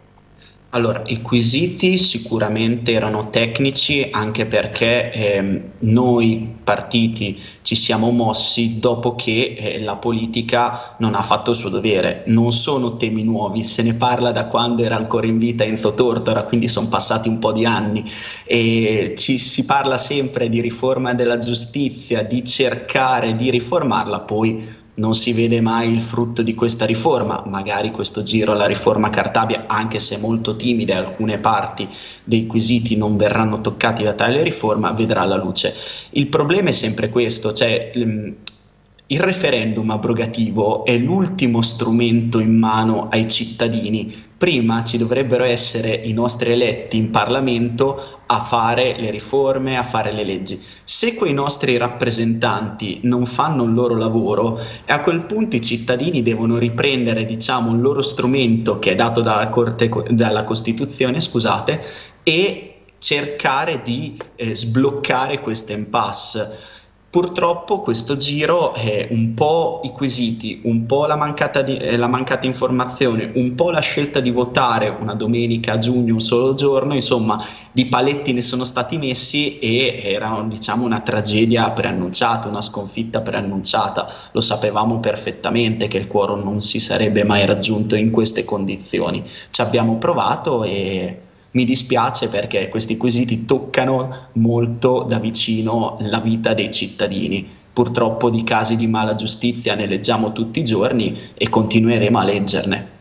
Allora, 0.75 1.03
i 1.05 1.21
quesiti 1.21 1.97
sicuramente 1.97 2.91
erano 2.91 3.29
tecnici 3.29 4.09
anche 4.11 4.45
perché 4.45 5.09
ehm, 5.09 5.63
noi 5.79 6.53
partiti 6.65 7.41
ci 7.61 7.75
siamo 7.75 8.09
mossi 8.09 8.81
dopo 8.81 9.15
che 9.15 9.55
eh, 9.57 9.81
la 9.81 9.95
politica 9.95 10.97
non 10.99 11.15
ha 11.15 11.21
fatto 11.21 11.51
il 11.51 11.55
suo 11.55 11.69
dovere. 11.69 12.23
Non 12.25 12.51
sono 12.51 12.97
temi 12.97 13.23
nuovi, 13.23 13.63
se 13.63 13.83
ne 13.83 13.93
parla 13.93 14.31
da 14.31 14.47
quando 14.47 14.83
era 14.83 14.97
ancora 14.97 15.27
in 15.27 15.37
vita 15.37 15.63
Enzo 15.63 15.93
Tortora, 15.93 16.43
quindi 16.43 16.67
sono 16.67 16.89
passati 16.89 17.29
un 17.29 17.39
po' 17.39 17.53
di 17.53 17.63
anni 17.63 18.03
e 18.43 19.13
ci 19.17 19.37
si 19.37 19.63
parla 19.63 19.97
sempre 19.97 20.49
di 20.49 20.59
riforma 20.59 21.13
della 21.13 21.37
giustizia, 21.37 22.21
di 22.21 22.43
cercare 22.43 23.33
di 23.35 23.49
riformarla, 23.49 24.19
poi 24.19 24.83
non 24.95 25.15
si 25.15 25.33
vede 25.33 25.59
mai 25.61 25.91
il 25.91 26.01
frutto 26.01 26.41
di 26.41 26.53
questa 26.53 26.85
riforma, 26.85 27.43
magari 27.47 27.91
questo 27.91 28.23
giro 28.23 28.53
la 28.53 28.65
riforma 28.65 29.09
Cartabia, 29.09 29.65
anche 29.67 29.99
se 29.99 30.17
molto 30.17 30.55
timida 30.55 30.97
alcune 30.97 31.37
parti 31.37 31.87
dei 32.23 32.45
quesiti 32.45 32.95
non 32.95 33.17
verranno 33.17 33.61
toccati 33.61 34.03
da 34.03 34.13
tale 34.13 34.41
riforma, 34.41 34.91
vedrà 34.91 35.25
la 35.25 35.35
luce. 35.35 35.73
Il 36.11 36.27
problema 36.27 36.69
è 36.69 36.73
sempre 36.73 37.09
questo, 37.09 37.53
cioè 37.53 37.91
il 37.93 39.19
referendum 39.19 39.89
abrogativo 39.91 40.83
è 40.85 40.97
l'ultimo 40.97 41.61
strumento 41.61 42.39
in 42.39 42.57
mano 42.57 43.09
ai 43.09 43.29
cittadini. 43.29 44.24
Prima 44.37 44.83
ci 44.83 44.97
dovrebbero 44.97 45.45
essere 45.45 45.93
i 45.93 46.11
nostri 46.11 46.51
eletti 46.51 46.97
in 46.97 47.09
Parlamento 47.09 48.19
a 48.25 48.41
fare 48.41 48.99
le 48.99 49.09
riforme, 49.09 49.77
a 49.77 49.83
fare 49.83 50.11
le 50.11 50.25
leggi. 50.25 50.61
Se 50.83 51.15
quei 51.15 51.33
nostri 51.33 51.77
rappresentanti 51.77 52.99
non 53.03 53.25
fanno 53.25 53.63
il 53.63 53.73
loro 53.73 53.95
lavoro, 53.95 54.59
a 54.87 54.99
quel 54.99 55.21
punto 55.21 55.55
i 55.55 55.61
cittadini 55.61 56.21
devono 56.21 56.57
riprendere, 56.57 57.23
diciamo, 57.23 57.69
un 57.69 57.79
loro 57.79 58.01
strumento 58.01 58.77
che 58.77 58.91
è 58.91 58.95
dato 58.95 59.21
dalla, 59.21 59.47
Corte, 59.47 59.89
dalla 60.09 60.43
Costituzione, 60.43 61.21
scusate, 61.21 61.81
e 62.23 62.75
cercare 62.99 63.81
di 63.83 64.17
eh, 64.35 64.53
sbloccare 64.53 65.39
questo 65.39 65.71
impasse. 65.71 66.73
Purtroppo 67.15 67.79
questo 67.79 68.17
giro 68.17 68.73
è 68.73 69.07
un 69.11 69.33
po' 69.33 69.79
i 69.85 69.91
quesiti, 69.91 70.59
un 70.65 70.85
po' 70.85 71.05
la 71.05 71.15
mancata, 71.15 71.61
di, 71.61 71.77
eh, 71.77 71.95
la 71.95 72.07
mancata, 72.07 72.45
informazione, 72.45 73.31
un 73.35 73.55
po' 73.55 73.71
la 73.71 73.79
scelta 73.79 74.19
di 74.19 74.31
votare 74.31 74.89
una 74.89 75.13
domenica 75.13 75.71
a 75.71 75.77
giugno 75.77 76.15
un 76.15 76.19
solo 76.19 76.55
giorno, 76.55 76.93
insomma 76.93 77.41
di 77.71 77.85
paletti 77.85 78.33
ne 78.33 78.41
sono 78.41 78.65
stati 78.65 78.97
messi 78.97 79.59
e 79.59 80.01
era 80.03 80.45
diciamo 80.45 80.83
una 80.83 80.99
tragedia 80.99 81.71
preannunciata, 81.71 82.49
una 82.49 82.61
sconfitta 82.61 83.21
preannunciata. 83.21 84.11
Lo 84.33 84.41
sapevamo 84.41 84.99
perfettamente 84.99 85.87
che 85.87 85.97
il 85.97 86.07
quorum 86.07 86.43
non 86.43 86.59
si 86.59 86.79
sarebbe 86.79 87.23
mai 87.23 87.45
raggiunto 87.45 87.95
in 87.95 88.11
queste 88.11 88.43
condizioni. 88.43 89.23
Ci 89.51 89.61
abbiamo 89.61 89.97
provato 89.97 90.65
e 90.65 91.21
mi 91.55 91.63
dispiace 91.63 92.29
perché 92.29 92.69
questi 92.69 92.97
quesiti 92.97 93.45
toccano 93.45 94.27
molto 94.33 95.03
da 95.03 95.19
vicino 95.19 95.97
la 96.01 96.19
vita 96.19 96.53
dei 96.53 96.69
cittadini. 96.69 97.47
Purtroppo 97.73 98.29
di 98.29 98.43
casi 98.43 98.75
di 98.75 98.87
mala 98.87 99.15
giustizia 99.15 99.75
ne 99.75 99.85
leggiamo 99.85 100.31
tutti 100.31 100.59
i 100.59 100.63
giorni 100.63 101.31
e 101.33 101.49
continueremo 101.49 102.19
a 102.19 102.23
leggerne. 102.23 102.93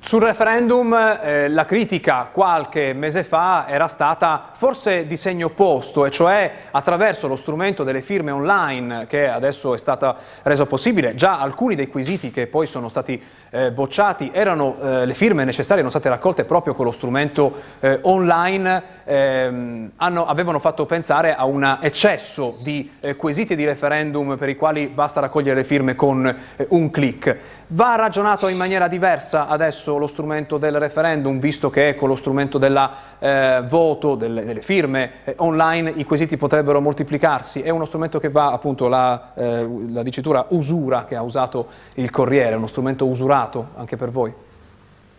Sul 0.00 0.22
referendum 0.22 0.94
eh, 0.94 1.48
la 1.48 1.64
critica 1.64 2.30
qualche 2.32 2.92
mese 2.92 3.24
fa 3.24 3.66
era 3.68 3.88
stata 3.88 4.50
forse 4.52 5.06
di 5.06 5.16
segno 5.16 5.46
opposto, 5.46 6.06
e 6.06 6.10
cioè 6.10 6.50
attraverso 6.70 7.26
lo 7.26 7.34
strumento 7.34 7.82
delle 7.82 8.00
firme 8.00 8.30
online 8.30 9.06
che 9.08 9.28
adesso 9.28 9.74
è 9.74 9.78
stato 9.78 10.14
reso 10.44 10.66
possibile. 10.66 11.14
Già 11.14 11.40
alcuni 11.40 11.74
dei 11.74 11.88
quesiti 11.88 12.30
che 12.30 12.46
poi 12.46 12.66
sono 12.66 12.88
stati 12.88 13.20
eh, 13.50 13.72
bocciati 13.72 14.30
erano, 14.32 14.76
eh, 14.80 15.06
le 15.06 15.14
firme 15.14 15.44
necessarie 15.44 15.76
erano 15.82 15.90
state 15.90 16.08
raccolte 16.08 16.44
proprio 16.44 16.74
con 16.74 16.84
lo 16.84 16.90
strumento 16.90 17.54
eh, 17.80 17.98
online, 18.02 18.82
ehm, 19.04 19.90
hanno, 19.96 20.26
avevano 20.26 20.58
fatto 20.58 20.86
pensare 20.86 21.34
a 21.34 21.44
un 21.44 21.78
eccesso 21.80 22.54
di 22.62 22.90
eh, 23.00 23.16
quesiti 23.16 23.56
di 23.56 23.64
referendum 23.64 24.36
per 24.36 24.48
i 24.48 24.56
quali 24.56 24.88
basta 24.88 25.20
raccogliere 25.20 25.56
le 25.56 25.64
firme 25.64 25.94
con 25.94 26.26
eh, 26.26 26.66
un 26.70 26.90
clic. 26.90 27.36
Va 27.68 27.96
ragionato 27.96 28.48
in 28.48 28.56
maniera 28.56 28.88
diversa 28.88 29.46
adesso 29.46 29.98
lo 29.98 30.06
strumento 30.06 30.56
del 30.56 30.78
referendum, 30.78 31.38
visto 31.38 31.68
che 31.68 31.94
con 31.94 32.08
lo 32.08 32.16
strumento 32.16 32.56
del 32.58 32.90
eh, 33.18 33.62
voto, 33.68 34.14
delle, 34.14 34.44
delle 34.44 34.62
firme 34.62 35.10
online 35.36 35.90
i 35.90 36.04
quesiti 36.04 36.38
potrebbero 36.38 36.80
moltiplicarsi. 36.80 37.60
È 37.60 37.68
uno 37.68 37.84
strumento 37.84 38.18
che 38.18 38.30
va 38.30 38.52
appunto 38.52 38.88
la, 38.88 39.32
la 39.34 40.02
dicitura 40.02 40.46
usura 40.48 41.04
che 41.04 41.14
ha 41.14 41.22
usato 41.22 41.66
il 41.94 42.10
Corriere, 42.10 42.56
uno 42.56 42.66
strumento 42.66 43.06
usurato 43.06 43.37
anche 43.76 43.96
per 43.96 44.10
voi? 44.10 44.32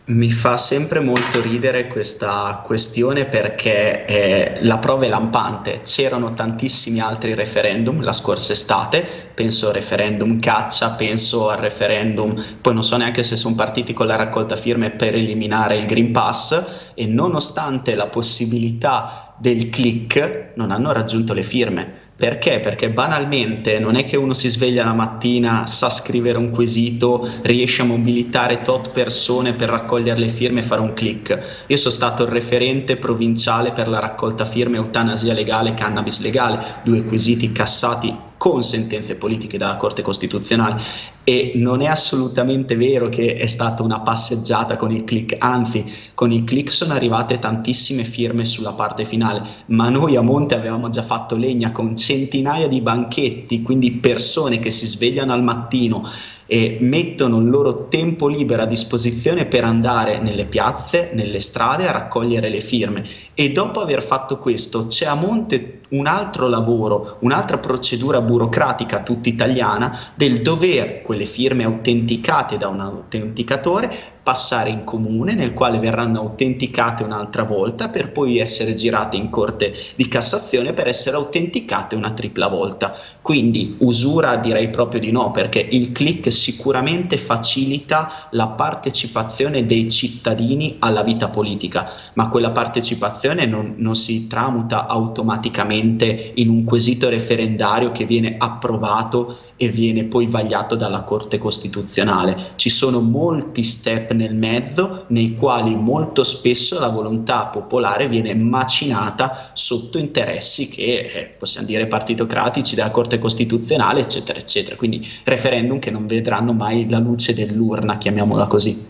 Mi 0.09 0.31
fa 0.31 0.57
sempre 0.57 1.01
molto 1.01 1.39
ridere 1.39 1.87
questa 1.87 2.63
questione 2.65 3.25
perché 3.25 4.05
eh, 4.05 4.57
la 4.61 4.79
prova 4.79 5.05
è 5.05 5.07
lampante. 5.07 5.81
C'erano 5.83 6.33
tantissimi 6.33 6.99
altri 6.99 7.35
referendum 7.35 8.01
la 8.01 8.11
scorsa 8.11 8.53
estate, 8.53 9.05
penso 9.35 9.67
al 9.67 9.73
referendum 9.73 10.39
caccia, 10.39 10.95
penso 10.95 11.49
al 11.49 11.59
referendum, 11.59 12.43
poi 12.59 12.73
non 12.73 12.83
so 12.83 12.97
neanche 12.97 13.21
se 13.21 13.37
sono 13.37 13.53
partiti 13.53 13.93
con 13.93 14.07
la 14.07 14.15
raccolta 14.15 14.55
firme 14.55 14.89
per 14.89 15.13
eliminare 15.13 15.77
il 15.77 15.85
Green 15.85 16.11
Pass 16.11 16.91
e 16.95 17.05
nonostante 17.05 17.93
la 17.93 18.07
possibilità 18.07 19.35
del 19.37 19.69
click 19.69 20.53
non 20.55 20.71
hanno 20.71 20.91
raggiunto 20.91 21.33
le 21.33 21.43
firme. 21.43 21.98
Perché? 22.19 22.59
Perché 22.59 22.89
banalmente 22.89 23.79
non 23.79 23.95
è 23.95 24.03
che 24.03 24.17
uno 24.17 24.33
si 24.33 24.49
sveglia 24.49 24.83
la 24.83 24.93
mattina, 24.93 25.65
sa 25.67 25.89
scrivere 25.89 26.37
un 26.37 26.49
quesito, 26.49 27.25
riesce 27.43 27.81
a 27.81 27.85
mobilitare 27.85 28.61
tot 28.61 28.91
persone 28.91 29.53
per 29.53 29.69
raccogliere 29.69 30.19
le 30.19 30.27
firme 30.27 30.59
e 30.59 30.63
fare 30.63 30.81
un 30.81 30.91
click. 30.91 31.63
Io 31.67 31.77
sono 31.77 31.93
stato 31.93 32.23
il 32.23 32.29
referente 32.29 32.97
provinciale 32.97 33.71
per 33.71 33.87
la 33.87 33.99
raccolta 33.99 34.43
firme 34.43 34.75
eutanasia 34.75 35.33
legale, 35.33 35.73
cannabis 35.73 36.19
legale, 36.21 36.81
due 36.83 37.05
quesiti 37.05 37.53
cassati 37.53 38.27
con 38.39 38.63
sentenze 38.63 39.17
politiche 39.17 39.57
dalla 39.57 39.75
Corte 39.75 40.01
Costituzionale. 40.01 40.81
E 41.25 41.51
non 41.55 41.81
è 41.81 41.87
assolutamente 41.87 42.77
vero 42.77 43.09
che 43.09 43.35
è 43.35 43.45
stata 43.45 43.83
una 43.83 43.99
passeggiata 43.99 44.77
con 44.77 44.91
il 44.91 45.03
click, 45.03 45.35
anzi 45.37 45.85
con 46.15 46.31
il 46.31 46.45
click 46.45 46.71
sono 46.71 46.93
arrivate 46.93 47.37
tantissime 47.37 48.03
firme 48.03 48.45
sulla 48.45 48.71
parte 48.71 49.03
finale, 49.03 49.43
ma 49.67 49.89
noi 49.89 50.15
a 50.15 50.21
Monte 50.21 50.55
avevamo 50.55 50.89
già 50.89 51.03
fatto 51.03 51.35
legna 51.35 51.71
con 51.71 51.95
centinaia 51.95 52.67
di 52.69 52.81
banchetti, 52.81 53.61
quindi 53.61 53.91
persone 53.91 54.57
che 54.57 54.71
si 54.71 54.87
svegliano 54.87 55.33
al 55.33 55.43
mattino 55.43 56.09
e 56.51 56.77
mettono 56.79 57.37
il 57.37 57.47
loro 57.47 57.87
tempo 57.89 58.27
libero 58.27 58.63
a 58.63 58.65
disposizione 58.65 59.45
per 59.45 59.63
andare 59.63 60.19
nelle 60.19 60.45
piazze, 60.45 61.11
nelle 61.13 61.39
strade 61.39 61.87
a 61.87 61.91
raccogliere 61.91 62.49
le 62.49 62.59
firme. 62.59 63.03
E 63.35 63.51
dopo 63.51 63.81
aver 63.81 64.01
fatto 64.01 64.39
questo 64.39 64.87
c'è 64.87 65.05
a 65.05 65.13
monte 65.13 65.81
un 65.89 66.07
altro 66.07 66.47
lavoro, 66.47 67.17
un'altra 67.19 67.59
procedura 67.59 68.21
burocratica 68.21 69.03
tutta 69.03 69.29
italiana 69.29 69.95
del 70.15 70.41
dover 70.41 71.03
quelle 71.03 71.25
firme 71.25 71.65
autenticate 71.65 72.57
da 72.57 72.67
un 72.67 72.79
autenticatore 72.79 74.17
passare 74.29 74.69
in 74.69 74.83
comune 74.83 75.33
nel 75.33 75.55
quale 75.55 75.79
verranno 75.79 76.19
autenticate 76.19 77.01
un'altra 77.01 77.41
volta 77.41 77.89
per 77.89 78.11
poi 78.11 78.37
essere 78.37 78.75
girate 78.75 79.17
in 79.17 79.31
corte 79.31 79.73
di 79.95 80.07
Cassazione 80.07 80.73
per 80.73 80.87
essere 80.87 81.15
autenticate 81.15 81.95
una 81.95 82.11
tripla 82.11 82.47
volta. 82.47 82.95
Quindi 83.23 83.77
usura 83.79 84.35
direi 84.35 84.69
proprio 84.69 84.99
di 84.99 85.09
no 85.09 85.31
perché 85.31 85.67
il 85.71 85.91
click 85.91 86.31
sicuramente 86.31 87.17
facilita 87.17 88.27
la 88.29 88.49
partecipazione 88.49 89.65
dei 89.65 89.89
cittadini 89.89 90.75
alla 90.77 91.01
vita 91.01 91.29
politica, 91.29 91.89
ma 92.13 92.27
quella 92.27 92.51
partecipazione 92.51 93.47
non, 93.47 93.73
non 93.77 93.95
si 93.95 94.27
tramuta 94.27 94.85
automaticamente 94.85 96.33
in 96.35 96.49
un 96.49 96.65
quesito 96.65 97.09
referendario 97.09 97.91
che 97.91 98.05
viene 98.05 98.35
approvato 98.37 99.39
e 99.61 99.67
viene 99.67 100.05
poi 100.05 100.25
vagliato 100.25 100.75
dalla 100.75 101.01
Corte 101.01 101.37
Costituzionale. 101.37 102.53
Ci 102.55 102.69
sono 102.69 103.01
molti 103.01 103.61
step 103.63 104.13
nel 104.13 104.33
mezzo 104.33 105.03
nei 105.07 105.35
quali 105.35 105.75
molto 105.75 106.23
spesso 106.23 106.79
la 106.79 106.87
volontà 106.87 107.47
popolare 107.47 108.07
viene 108.07 108.33
macinata 108.33 109.51
sotto 109.51 109.97
interessi 109.97 110.69
che 110.69 111.11
eh, 111.13 111.35
possiamo 111.37 111.67
dire 111.67 111.87
partitocratici 111.87 112.73
della 112.73 112.89
Corte 112.89 113.19
Costituzionale, 113.19 113.99
eccetera, 113.99 114.39
eccetera. 114.39 114.77
Quindi 114.77 115.05
referendum 115.25 115.77
che 115.79 115.91
non 115.91 116.07
vedranno 116.07 116.53
mai 116.53 116.89
la 116.89 116.99
luce 116.99 117.33
dell'urna, 117.33 117.97
chiamiamola 117.97 118.45
così. 118.45 118.87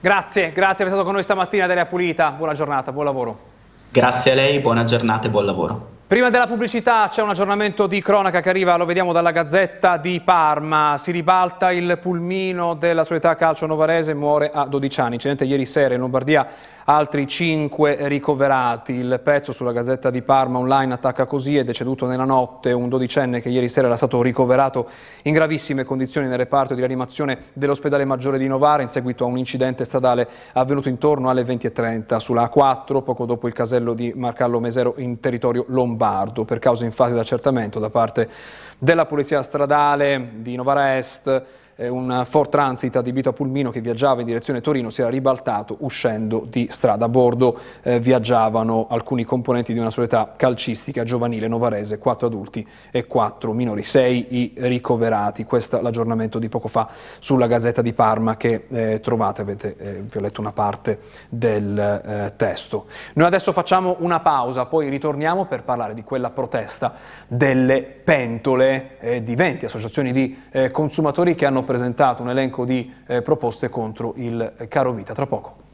Grazie, 0.00 0.52
grazie 0.52 0.54
per 0.54 0.66
essere 0.66 0.88
stato 0.88 1.04
con 1.04 1.12
noi 1.12 1.22
stamattina 1.22 1.66
Delia 1.66 1.84
Pulita. 1.84 2.30
Buona 2.30 2.54
giornata, 2.54 2.90
buon 2.90 3.04
lavoro. 3.04 3.38
Grazie 3.92 4.32
a 4.32 4.34
lei, 4.34 4.60
buona 4.60 4.84
giornata 4.84 5.26
e 5.26 5.30
buon 5.30 5.44
lavoro. 5.44 5.98
Prima 6.10 6.28
della 6.28 6.48
pubblicità 6.48 7.06
c'è 7.08 7.22
un 7.22 7.30
aggiornamento 7.30 7.86
di 7.86 8.02
cronaca 8.02 8.40
che 8.40 8.48
arriva, 8.48 8.74
lo 8.74 8.84
vediamo 8.84 9.12
dalla 9.12 9.30
Gazzetta 9.30 9.96
di 9.96 10.20
Parma. 10.20 10.96
Si 10.98 11.12
ribalta 11.12 11.70
il 11.70 11.98
pulmino 12.00 12.74
della 12.74 13.04
società 13.04 13.36
calcio 13.36 13.66
novarese, 13.66 14.12
muore 14.12 14.50
a 14.52 14.66
12 14.66 15.00
anni. 15.00 15.14
Incidente 15.14 15.44
ieri 15.44 15.64
sera 15.64 15.94
in 15.94 16.00
Lombardia, 16.00 16.48
altri 16.82 17.28
5 17.28 18.08
ricoverati. 18.08 18.94
Il 18.94 19.20
pezzo 19.22 19.52
sulla 19.52 19.70
Gazzetta 19.70 20.10
di 20.10 20.20
Parma 20.22 20.58
online 20.58 20.94
attacca 20.94 21.26
così, 21.26 21.56
è 21.56 21.62
deceduto 21.62 22.06
nella 22.06 22.24
notte 22.24 22.72
un 22.72 22.88
dodicenne 22.88 23.40
che 23.40 23.48
ieri 23.48 23.68
sera 23.68 23.86
era 23.86 23.94
stato 23.94 24.20
ricoverato 24.20 24.88
in 25.22 25.32
gravissime 25.32 25.84
condizioni 25.84 26.26
nel 26.26 26.38
reparto 26.38 26.74
di 26.74 26.80
rianimazione 26.80 27.38
dell'ospedale 27.52 28.04
maggiore 28.04 28.36
di 28.36 28.48
Novara 28.48 28.82
in 28.82 28.88
seguito 28.88 29.22
a 29.22 29.28
un 29.28 29.38
incidente 29.38 29.84
stradale 29.84 30.28
avvenuto 30.54 30.88
intorno 30.88 31.30
alle 31.30 31.44
20.30 31.44 32.16
sulla 32.16 32.50
A4, 32.52 33.00
poco 33.04 33.26
dopo 33.26 33.46
il 33.46 33.52
casello 33.52 33.94
di 33.94 34.12
Marcallo 34.16 34.58
Mesero 34.58 34.94
in 34.96 35.20
territorio 35.20 35.66
lombardo. 35.68 35.98
Lombardo 36.00 36.46
per 36.46 36.58
causa 36.58 36.86
in 36.86 36.92
fase 36.92 37.12
di 37.12 37.18
accertamento 37.18 37.78
da 37.78 37.90
parte 37.90 38.28
della 38.78 39.04
Polizia 39.04 39.42
Stradale 39.42 40.30
di 40.36 40.56
Novara 40.56 40.96
Est 40.96 41.44
un 41.88 42.24
Ford 42.28 42.50
Transit 42.50 42.94
adibito 42.96 43.30
a 43.30 43.32
pulmino 43.32 43.70
che 43.70 43.80
viaggiava 43.80 44.20
in 44.20 44.26
direzione 44.26 44.60
Torino 44.60 44.90
si 44.90 45.00
era 45.00 45.10
ribaltato 45.10 45.76
uscendo 45.80 46.46
di 46.48 46.68
strada. 46.70 47.06
A 47.06 47.08
bordo 47.08 47.58
eh, 47.82 47.98
viaggiavano 47.98 48.86
alcuni 48.90 49.24
componenti 49.24 49.72
di 49.72 49.78
una 49.78 49.90
società 49.90 50.32
calcistica 50.36 51.04
giovanile 51.04 51.48
novarese, 51.48 51.98
quattro 51.98 52.26
adulti 52.26 52.66
e 52.90 53.06
quattro 53.06 53.52
minori, 53.52 53.84
sei 53.84 54.26
i 54.30 54.52
ricoverati. 54.56 55.44
Questo 55.44 55.78
è 55.78 55.82
l'aggiornamento 55.82 56.38
di 56.38 56.48
poco 56.48 56.68
fa 56.68 56.88
sulla 57.18 57.46
Gazzetta 57.46 57.82
di 57.82 57.92
Parma 57.92 58.36
che 58.36 58.66
eh, 58.68 59.00
trovate, 59.00 59.40
avete, 59.40 59.76
eh, 59.76 60.02
vi 60.02 60.18
ho 60.18 60.20
letto 60.20 60.40
una 60.40 60.52
parte 60.52 61.00
del 61.28 61.78
eh, 61.78 62.32
testo. 62.36 62.86
Noi 63.14 63.26
adesso 63.26 63.52
facciamo 63.52 63.96
una 64.00 64.20
pausa, 64.20 64.66
poi 64.66 64.88
ritorniamo 64.88 65.46
per 65.46 65.62
parlare 65.62 65.94
di 65.94 66.04
quella 66.04 66.30
protesta 66.30 66.94
delle 67.26 67.82
pentole 67.82 68.98
eh, 69.00 69.22
di 69.22 69.34
20 69.34 69.64
associazioni 69.64 70.12
di 70.12 70.42
eh, 70.50 70.70
consumatori 70.70 71.34
che 71.34 71.46
hanno 71.46 71.62
presentato 71.70 72.22
un 72.22 72.30
elenco 72.30 72.64
di 72.64 72.92
eh, 73.06 73.22
proposte 73.22 73.68
contro 73.68 74.14
il 74.16 74.66
caro 74.68 74.92
vita. 74.92 75.14
Tra 75.14 75.26
poco. 75.26 75.69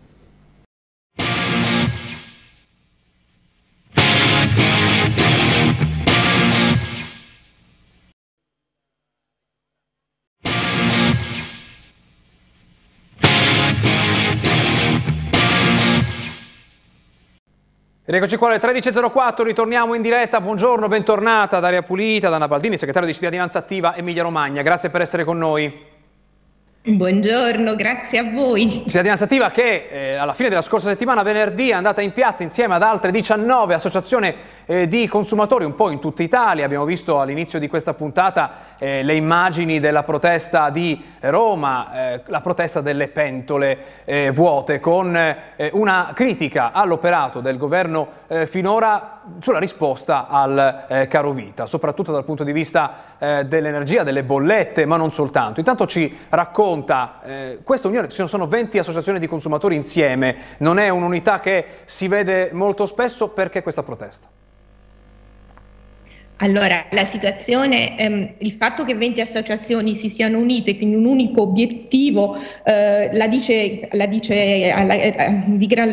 Eccoci 18.09 18.37
qua 18.37 18.51
alle 18.51 18.61
13.04, 18.61 19.43
ritorniamo 19.43 19.95
in 19.95 20.01
diretta. 20.01 20.41
Buongiorno, 20.41 20.87
bentornata 20.87 21.59
Daria 21.59 21.83
Pulita, 21.83 22.29
Dana 22.29 22.47
Baldini, 22.47 22.79
segretario 22.79 23.09
di 23.09 23.15
cittadinanza 23.15 23.59
attiva 23.59 23.97
Emilia 23.97 24.23
Romagna. 24.23 24.63
Grazie 24.63 24.91
per 24.91 25.01
essere 25.01 25.25
con 25.25 25.39
noi. 25.39 25.95
Buongiorno, 26.85 27.75
grazie 27.75 28.21
a 28.21 28.31
voi. 28.31 28.85
Cittadinanza 28.87 29.25
Attiva 29.25 29.51
che 29.51 29.89
eh, 29.91 30.15
alla 30.15 30.35
fine 30.35 30.49
della 30.49 30.63
scorsa 30.63 30.89
settimana, 30.89 31.25
venerdì, 31.25 31.71
è 31.71 31.73
andata 31.73 32.01
in 32.01 32.13
piazza 32.13 32.45
insieme 32.45 32.77
ad 32.77 32.83
altre 32.83 33.11
19 33.11 33.75
associazioni 33.75 34.33
eh, 34.67 34.87
di 34.87 35.07
consumatori 35.09 35.65
un 35.65 35.75
po' 35.75 35.91
in 35.91 35.99
tutta 35.99 36.23
Italia. 36.23 36.65
Abbiamo 36.65 36.85
visto 36.85 37.21
all'inizio 37.21 37.59
di 37.59 37.69
questa 37.69 37.95
puntata 37.95 38.51
eh, 38.79 39.03
le 39.03 39.15
immagini 39.15 39.81
della 39.81 40.03
protesta 40.03 40.71
di 40.71 41.03
Roma, 41.21 42.13
eh, 42.13 42.23
la 42.27 42.41
protesta 42.41 42.81
delle 42.81 43.09
pentole 43.09 43.79
eh, 44.05 44.31
vuote, 44.31 44.81
con 44.81 45.17
eh, 45.17 45.71
una 45.73 46.11
critica 46.15 46.73
all'operato 46.73 47.41
del 47.41 47.57
governo 47.57 48.25
finora 48.47 49.21
sulla 49.39 49.61
risposta 49.61 50.27
al 50.27 51.07
caro 51.09 51.31
vita, 51.31 51.67
soprattutto 51.67 52.11
dal 52.11 52.25
punto 52.25 52.43
di 52.43 52.51
vista 52.51 53.15
dell'energia, 53.19 54.03
delle 54.03 54.25
bollette, 54.25 54.85
ma 54.85 54.97
non 54.97 55.13
soltanto. 55.13 55.61
Intanto 55.61 55.87
ci 55.87 56.13
racconta 56.29 56.57
conta, 56.57 57.21
eh, 57.23 57.61
questa 57.63 57.89
unione, 57.89 58.09
ci 58.09 58.27
sono 58.27 58.47
20 58.47 58.79
associazioni 58.79 59.19
di 59.19 59.27
consumatori 59.27 59.75
insieme, 59.75 60.37
non 60.59 60.79
è 60.79 60.89
un'unità 60.89 61.39
che 61.39 61.67
si 61.85 62.09
vede 62.09 62.51
molto 62.53 62.87
spesso, 62.87 63.29
perché 63.29 63.63
questa 63.63 63.83
protesta? 63.83 64.27
Allora, 66.41 66.85
la 66.91 67.05
situazione, 67.05 67.97
ehm, 67.97 68.35
il 68.39 68.53
fatto 68.53 68.85
che 68.85 68.95
20 68.95 69.23
associazioni 69.23 69.95
si 69.95 70.11
siano 70.11 70.39
unite 70.39 70.71
in 70.71 70.95
un 70.95 71.07
unico 71.07 71.41
obiettivo, 71.41 72.37
eh, 72.63 73.09
la 73.11 73.27
dice, 73.27 73.89
la 73.93 74.05
dice, 74.05 74.71
alla, 74.71 74.93
eh, 74.93 75.45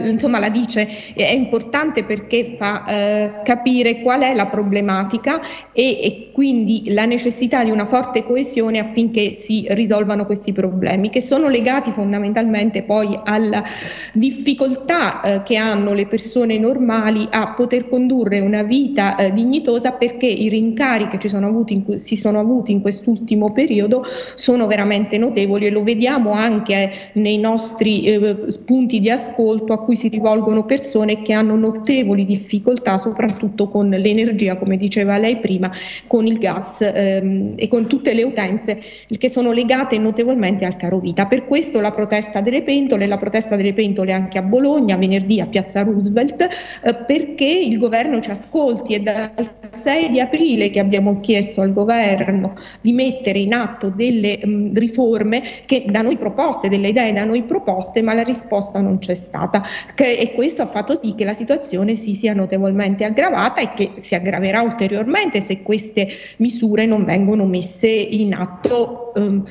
insomma, 0.10 0.40
la 0.40 0.50
dice, 0.50 1.14
è 1.16 1.32
importante 1.32 2.04
perché 2.04 2.56
fa 2.58 2.86
eh, 2.86 3.32
capire 3.46 4.02
qual 4.02 4.20
è 4.24 4.34
la 4.34 4.48
problematica 4.48 5.40
e, 5.72 6.04
e, 6.04 6.30
quindi 6.34 6.92
la 6.92 7.06
necessità 7.06 7.64
di 7.64 7.72
una 7.72 7.86
forte 7.86 8.24
coesione 8.24 8.80
affinché 8.80 9.32
si 9.32 9.66
risolvano 9.70 10.26
questi 10.26 10.52
problemi, 10.52 11.10
che 11.10 11.22
sono 11.22 11.48
legati 11.48 11.92
fondamentalmente 11.92 12.84
poi 12.84 13.18
alla 13.24 13.64
difficoltà 14.12 15.22
eh, 15.22 15.44
che 15.44 15.56
hanno 15.56 15.94
le 15.94 16.06
persone 16.06 16.58
normali 16.58 17.26
a 17.32 17.54
poter 17.54 17.88
condurre 17.88 18.42
una 18.42 18.64
vita 18.64 19.16
eh, 19.16 19.32
dignitosa 19.32 19.92
perché 19.92 20.32
i 20.34 20.50
rincari 20.50 21.08
che 21.08 21.30
sono 21.30 21.64
in, 21.68 21.98
si 21.98 22.16
sono 22.16 22.40
avuti 22.40 22.72
in 22.72 22.82
quest'ultimo 22.82 23.52
periodo 23.52 24.04
sono 24.36 24.68
veramente 24.68 25.18
notevoli 25.18 25.68
e 25.68 25.70
lo 25.72 25.84
vediamo 25.84 26.32
anche 26.32 27.12
nei 27.14 27.38
nostri 27.38 28.04
eh, 28.04 28.38
punti 28.66 29.00
di 29.00 29.10
ascolto 29.10 29.74
a 29.74 29.84
cui 29.84 29.96
si 29.96 30.08
rivolgono 30.08 30.66
persone 30.66 31.22
che 31.22 31.34
hanno 31.34 31.56
notevoli 31.56 32.26
difficoltà 32.26 32.98
soprattutto 32.98 33.68
con 33.68 33.90
l'energia, 33.90 34.58
come 34.58 34.78
diceva 34.78 35.18
lei 35.18 35.38
prima, 35.38 35.72
con 36.08 36.26
il 36.26 36.38
gas 36.38 36.82
ehm, 36.82 37.54
e 37.56 37.68
con 37.68 37.88
tutte 37.88 38.14
le 38.14 38.24
utenze 38.24 38.80
che 39.18 39.30
sono 39.30 39.52
legate 39.52 39.98
notevolmente 39.98 40.66
al 40.66 40.76
caro 40.76 41.00
vita. 41.00 41.28
Per 41.28 41.46
questo 41.46 41.80
la 41.80 41.92
protesta 41.92 42.42
delle 42.42 42.64
pentole, 42.64 43.08
la 43.08 43.18
protesta 43.18 43.56
delle 43.56 43.74
pentole 43.74 44.12
anche 44.12 44.38
a 44.38 44.42
Bologna, 44.42 44.98
venerdì 44.98 45.40
a 45.40 45.46
Piazza 45.46 45.84
Roosevelt, 45.84 46.42
eh, 46.42 46.96
perché 47.06 47.46
il 47.46 47.78
governo 47.78 48.20
ci 48.22 48.32
ascolti 48.32 48.94
e 48.94 49.00
dal 49.00 49.32
6 49.72 50.12
di 50.12 50.20
aprile 50.24 50.70
che 50.70 50.80
abbiamo 50.80 51.20
chiesto 51.20 51.62
al 51.62 51.74
governo 51.74 52.54
di 52.82 52.94
mettere 52.94 53.40
in 53.40 53.54
atto 53.54 53.90
delle 53.90 54.40
mh, 54.44 54.74
riforme 54.74 55.42
che 55.66 55.86
da 55.88 56.02
noi 56.02 56.18
proposte, 56.18 56.70
delle 56.70 56.90
idee 56.90 57.14
da 57.14 57.26
noi 57.26 57.44
proposte, 57.44 58.02
ma 58.02 58.14
la 58.14 58.24
risposta 58.24 58.80
non 58.82 58.98
c'è 58.98 59.16
stata. 59.16 59.64
Che, 59.94 60.18
e 60.18 60.34
questo 60.34 60.62
ha 60.62 60.66
fatto 60.66 60.96
sì 60.96 61.16
che 61.16 61.26
la 61.26 61.34
situazione 61.34 61.96
si 61.96 62.14
sia 62.14 62.34
notevolmente 62.34 63.04
aggravata 63.04 63.62
e 63.62 63.74
che 63.74 63.92
si 63.98 64.16
aggraverà 64.16 64.62
ulteriormente 64.62 65.42
se 65.42 65.62
queste 65.62 66.08
misure 66.38 66.86
non 66.86 67.04
vengono 67.06 67.46
messe 67.46 67.88
in 67.88 68.34
atto 68.34 69.12
um, 69.16 69.44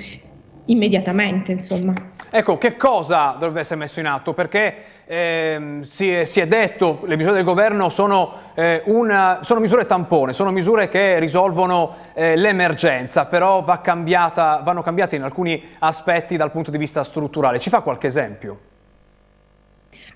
immediatamente. 0.67 1.53
Insomma. 1.53 1.93
Ecco, 2.31 2.57
che 2.57 2.77
cosa 2.77 3.33
dovrebbe 3.33 3.61
essere 3.61 3.79
messo 3.79 4.01
in 4.01 4.07
atto? 4.07 4.33
Perché 4.33 4.75
eh, 5.05 5.79
si, 5.83 6.11
è, 6.11 6.25
si, 6.25 6.41
è, 6.41 6.47
detto 6.47 7.01
le 7.05 7.17
misure 7.17 7.35
del 7.35 7.45
governo 7.45 7.91
sono, 7.91 8.33
eh, 8.55 8.83
una, 8.87 9.41
sono, 9.43 9.61
misure 9.61 9.85
tampone, 9.85 10.33
sono 10.33 10.51
misure 10.51 10.89
che 10.89 11.19
risolvono 11.19 11.95
eh, 12.15 12.37
l'emergenza, 12.37 13.27
però 13.27 13.63
va 13.63 13.81
cambiata, 13.81 14.63
vanno 14.65 14.83
cambiate 14.83 15.17
in 15.17 15.23
alcuni 15.23 15.63
aspetti 15.81 16.37
dal 16.37 16.51
punto 16.51 16.71
di 16.71 16.79
vista 16.79 17.05
strutturale. 17.05 17.61
Ci 17.61 17.69
fa 17.69 17.81
qualche 17.81 18.07
esempio? 18.07 18.72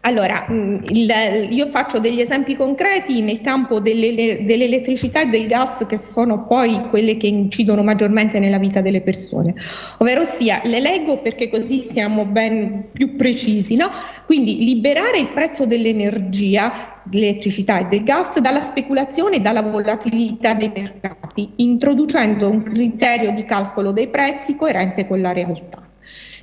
Allora, 0.06 0.46
mm, 0.48 0.76
il, 0.90 1.12
io 1.50 1.66
faccio 1.66 1.98
degli 1.98 2.20
esempi 2.20 2.54
concreti 2.54 3.22
nel 3.22 3.40
campo 3.40 3.80
delle, 3.80 4.44
dell'elettricità 4.44 5.22
e 5.22 5.26
del 5.26 5.48
gas 5.48 5.84
che 5.88 5.96
sono 5.96 6.46
poi 6.46 6.80
quelle 6.90 7.16
che 7.16 7.26
incidono 7.26 7.82
maggiormente 7.82 8.38
nella 8.38 8.58
vita 8.58 8.80
delle 8.80 9.00
persone, 9.00 9.52
ovvero 9.98 10.22
sia 10.22 10.60
le 10.62 10.78
leggo 10.78 11.18
perché 11.18 11.50
così 11.50 11.80
siamo 11.80 12.24
ben 12.24 12.84
più 12.92 13.16
precisi, 13.16 13.74
no? 13.74 13.88
quindi 14.26 14.58
liberare 14.64 15.18
il 15.18 15.30
prezzo 15.30 15.66
dell'energia, 15.66 16.94
dell'elettricità 17.02 17.80
e 17.80 17.86
del 17.86 18.04
gas 18.04 18.38
dalla 18.38 18.60
speculazione 18.60 19.36
e 19.36 19.40
dalla 19.40 19.62
volatilità 19.62 20.54
dei 20.54 20.70
mercati, 20.72 21.50
introducendo 21.56 22.48
un 22.48 22.62
criterio 22.62 23.32
di 23.32 23.44
calcolo 23.44 23.90
dei 23.90 24.06
prezzi 24.06 24.54
coerente 24.54 25.04
con 25.08 25.20
la 25.20 25.32
realtà. 25.32 25.85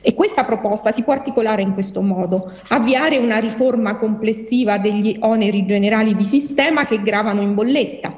E 0.05 0.15
questa 0.15 0.43
proposta 0.43 0.91
si 0.91 1.01
può 1.01 1.13
articolare 1.13 1.61
in 1.61 1.71
questo 1.71 2.01
modo, 2.01 2.51
avviare 2.67 3.17
una 3.19 3.37
riforma 3.37 3.95
complessiva 3.97 4.77
degli 4.77 5.15
oneri 5.21 5.65
generali 5.65 6.13
di 6.13 6.25
sistema 6.25 6.85
che 6.85 7.01
gravano 7.01 7.39
in 7.39 7.53
bolletta, 7.53 8.13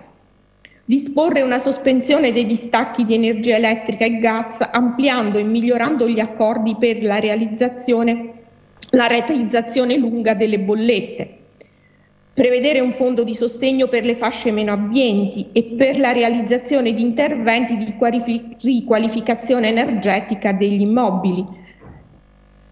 disporre 0.84 1.44
una 1.44 1.60
sospensione 1.60 2.32
dei 2.32 2.48
distacchi 2.48 3.04
di 3.04 3.14
energia 3.14 3.58
elettrica 3.58 4.04
e 4.04 4.18
gas, 4.18 4.68
ampliando 4.72 5.38
e 5.38 5.44
migliorando 5.44 6.10
gli 6.10 6.20
accordi 6.20 6.76
per 6.80 7.04
la 7.04 7.20
realizzazione, 7.20 8.34
la 8.90 9.06
realizzazione 9.06 9.96
lunga 9.96 10.34
delle 10.34 10.58
bollette, 10.58 11.38
prevedere 12.34 12.80
un 12.80 12.90
fondo 12.90 13.24
di 13.24 13.36
sostegno 13.36 13.90
per 13.90 14.06
le 14.06 14.16
fasce 14.16 14.52
meno 14.52 14.72
abbienti 14.72 15.50
e 15.52 15.76
per 15.78 16.00
la 16.00 16.14
realizzazione 16.14 16.96
di 16.96 17.04
interventi 17.04 17.78
di 17.78 17.94
riqualificazione 18.64 19.68
energetica 19.68 20.52
degli 20.52 20.82
immobili, 20.82 21.64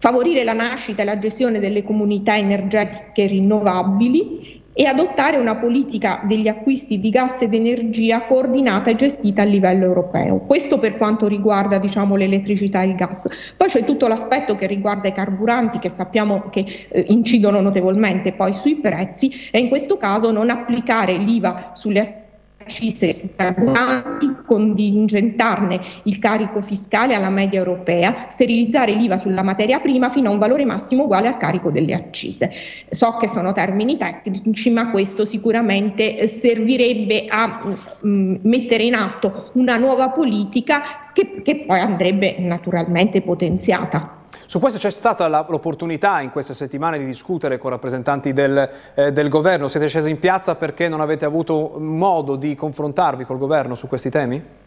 favorire 0.04 0.44
la 0.44 0.52
nascita 0.52 1.00
e 1.00 1.06
la 1.06 1.16
gestione 1.16 1.60
delle 1.60 1.82
comunità 1.82 2.36
energetiche 2.36 3.26
rinnovabili 3.26 4.60
e 4.74 4.84
adottare 4.84 5.38
una 5.38 5.56
politica 5.56 6.20
degli 6.24 6.46
acquisti 6.46 7.00
di 7.00 7.08
gas 7.08 7.40
ed 7.40 7.54
energia 7.54 8.26
coordinata 8.26 8.90
e 8.90 8.96
gestita 8.96 9.40
a 9.40 9.46
livello 9.46 9.86
europeo. 9.86 10.40
Questo 10.40 10.78
per 10.78 10.96
quanto 10.96 11.26
riguarda 11.26 11.78
diciamo, 11.78 12.16
l'elettricità 12.16 12.82
e 12.82 12.88
il 12.88 12.96
gas. 12.96 13.54
Poi 13.56 13.68
c'è 13.68 13.82
tutto 13.84 14.06
l'aspetto 14.06 14.56
che 14.56 14.66
riguarda 14.66 15.08
i 15.08 15.12
carburanti 15.14 15.78
che 15.78 15.88
sappiamo 15.88 16.50
che 16.50 16.66
eh, 16.86 17.06
incidono 17.08 17.62
notevolmente 17.62 18.34
poi 18.34 18.52
sui 18.52 18.76
prezzi 18.76 19.32
e 19.50 19.58
in 19.58 19.68
questo 19.68 19.96
caso 19.96 20.30
non 20.30 20.50
applicare 20.50 21.16
l'IVA 21.16 21.70
sulle 21.72 22.00
attività 22.00 22.23
accise 22.64 23.34
carburanti, 23.36 24.34
contingentarne 24.46 25.80
il 26.04 26.18
carico 26.18 26.62
fiscale 26.62 27.14
alla 27.14 27.30
media 27.30 27.58
europea, 27.58 28.26
sterilizzare 28.28 28.94
l'IVA 28.94 29.16
sulla 29.16 29.42
materia 29.42 29.78
prima 29.80 30.08
fino 30.08 30.30
a 30.30 30.32
un 30.32 30.38
valore 30.38 30.64
massimo 30.64 31.04
uguale 31.04 31.28
al 31.28 31.36
carico 31.36 31.70
delle 31.70 31.94
accise. 31.94 32.50
So 32.90 33.16
che 33.18 33.28
sono 33.28 33.52
termini 33.52 33.96
tecnici, 33.96 34.70
ma 34.70 34.90
questo 34.90 35.24
sicuramente 35.24 36.26
servirebbe 36.26 37.26
a 37.28 37.62
mm, 38.06 38.36
mettere 38.42 38.84
in 38.84 38.94
atto 38.94 39.50
una 39.54 39.76
nuova 39.76 40.08
politica 40.10 41.10
che, 41.12 41.42
che 41.42 41.64
poi 41.66 41.78
andrebbe 41.78 42.36
naturalmente 42.38 43.20
potenziata. 43.20 44.23
Su 44.46 44.58
questo 44.60 44.78
c'è 44.78 44.90
stata 44.90 45.26
l'opportunità 45.28 46.20
in 46.20 46.30
queste 46.30 46.54
settimane 46.54 46.98
di 46.98 47.04
discutere 47.04 47.58
con 47.58 47.70
rappresentanti 47.70 48.32
del, 48.32 48.68
eh, 48.94 49.12
del, 49.12 49.28
governo. 49.28 49.68
Siete 49.68 49.88
scesi 49.88 50.10
in 50.10 50.18
piazza 50.18 50.54
perché 50.54 50.88
non 50.88 51.00
avete 51.00 51.24
avuto 51.24 51.76
modo 51.78 52.36
di 52.36 52.54
confrontarvi 52.54 53.24
col 53.24 53.38
governo 53.38 53.74
su 53.74 53.88
questi 53.88 54.10
temi? 54.10 54.62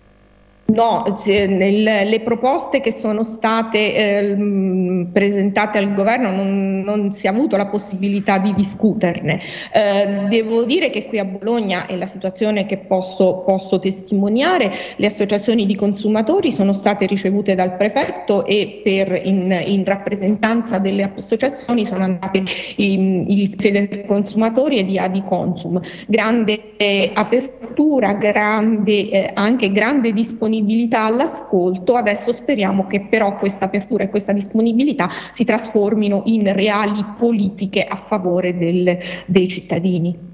No, 0.68 1.02
le 1.16 2.22
proposte 2.26 2.82
che 2.82 2.92
sono 2.92 3.24
state 3.24 3.96
eh, 3.96 5.08
presentate 5.14 5.78
al 5.78 5.94
governo 5.94 6.30
non, 6.30 6.82
non, 6.86 7.14
si 7.14 7.26
è 7.26 7.30
avuto 7.30 7.56
la 7.56 7.68
possibilità 7.68 8.38
di 8.38 8.54
discuterne. 8.54 9.40
Eh, 9.72 10.28
devo 10.28 10.66
dire 10.66 10.90
che 10.90 11.06
qui 11.06 11.20
a 11.20 11.26
Bologna 11.26 11.86
è 11.86 11.96
la 11.96 12.06
situazione 12.06 12.66
che 12.66 12.80
posso, 12.80 13.44
posso, 13.46 13.80
testimoniare, 13.80 14.70
le 14.98 15.06
associazioni 15.06 15.66
di 15.66 15.76
consumatori 15.76 16.52
sono 16.52 16.74
state 16.74 17.06
ricevute 17.06 17.56
dal 17.56 17.78
prefetto 17.78 18.46
e 18.46 18.82
per, 18.84 19.22
in, 19.24 19.50
in, 19.66 19.86
rappresentanza 19.86 20.80
delle 20.80 21.14
associazioni 21.16 21.86
sono 21.86 22.04
andati 22.04 22.44
il 22.76 23.56
Fede 23.58 24.06
Consumatori 24.06 24.80
e 24.80 24.86
di 24.86 25.00
Adiconsum. 25.00 25.80
Grande 26.08 26.76
eh, 26.76 27.12
apertura, 27.14 28.14
grande, 28.16 29.10
eh, 29.10 29.32
anche 29.34 29.72
grande 29.72 30.12
disponibilità 30.12 30.56
disponibilità 30.58 31.04
all'ascolto, 31.04 31.96
adesso 31.96 32.32
speriamo 32.32 32.88
che 32.88 33.02
però 33.02 33.38
questa 33.38 33.66
apertura 33.66 34.04
e 34.04 34.10
questa 34.10 34.34
disponibilità 34.34 35.08
si 35.10 35.44
trasformino 35.44 36.24
in 36.26 36.52
reali 36.54 37.04
politiche 37.18 37.84
a 37.84 37.96
favore 37.96 38.58
del, 38.58 38.98
dei 39.28 39.48
cittadini. 39.48 40.27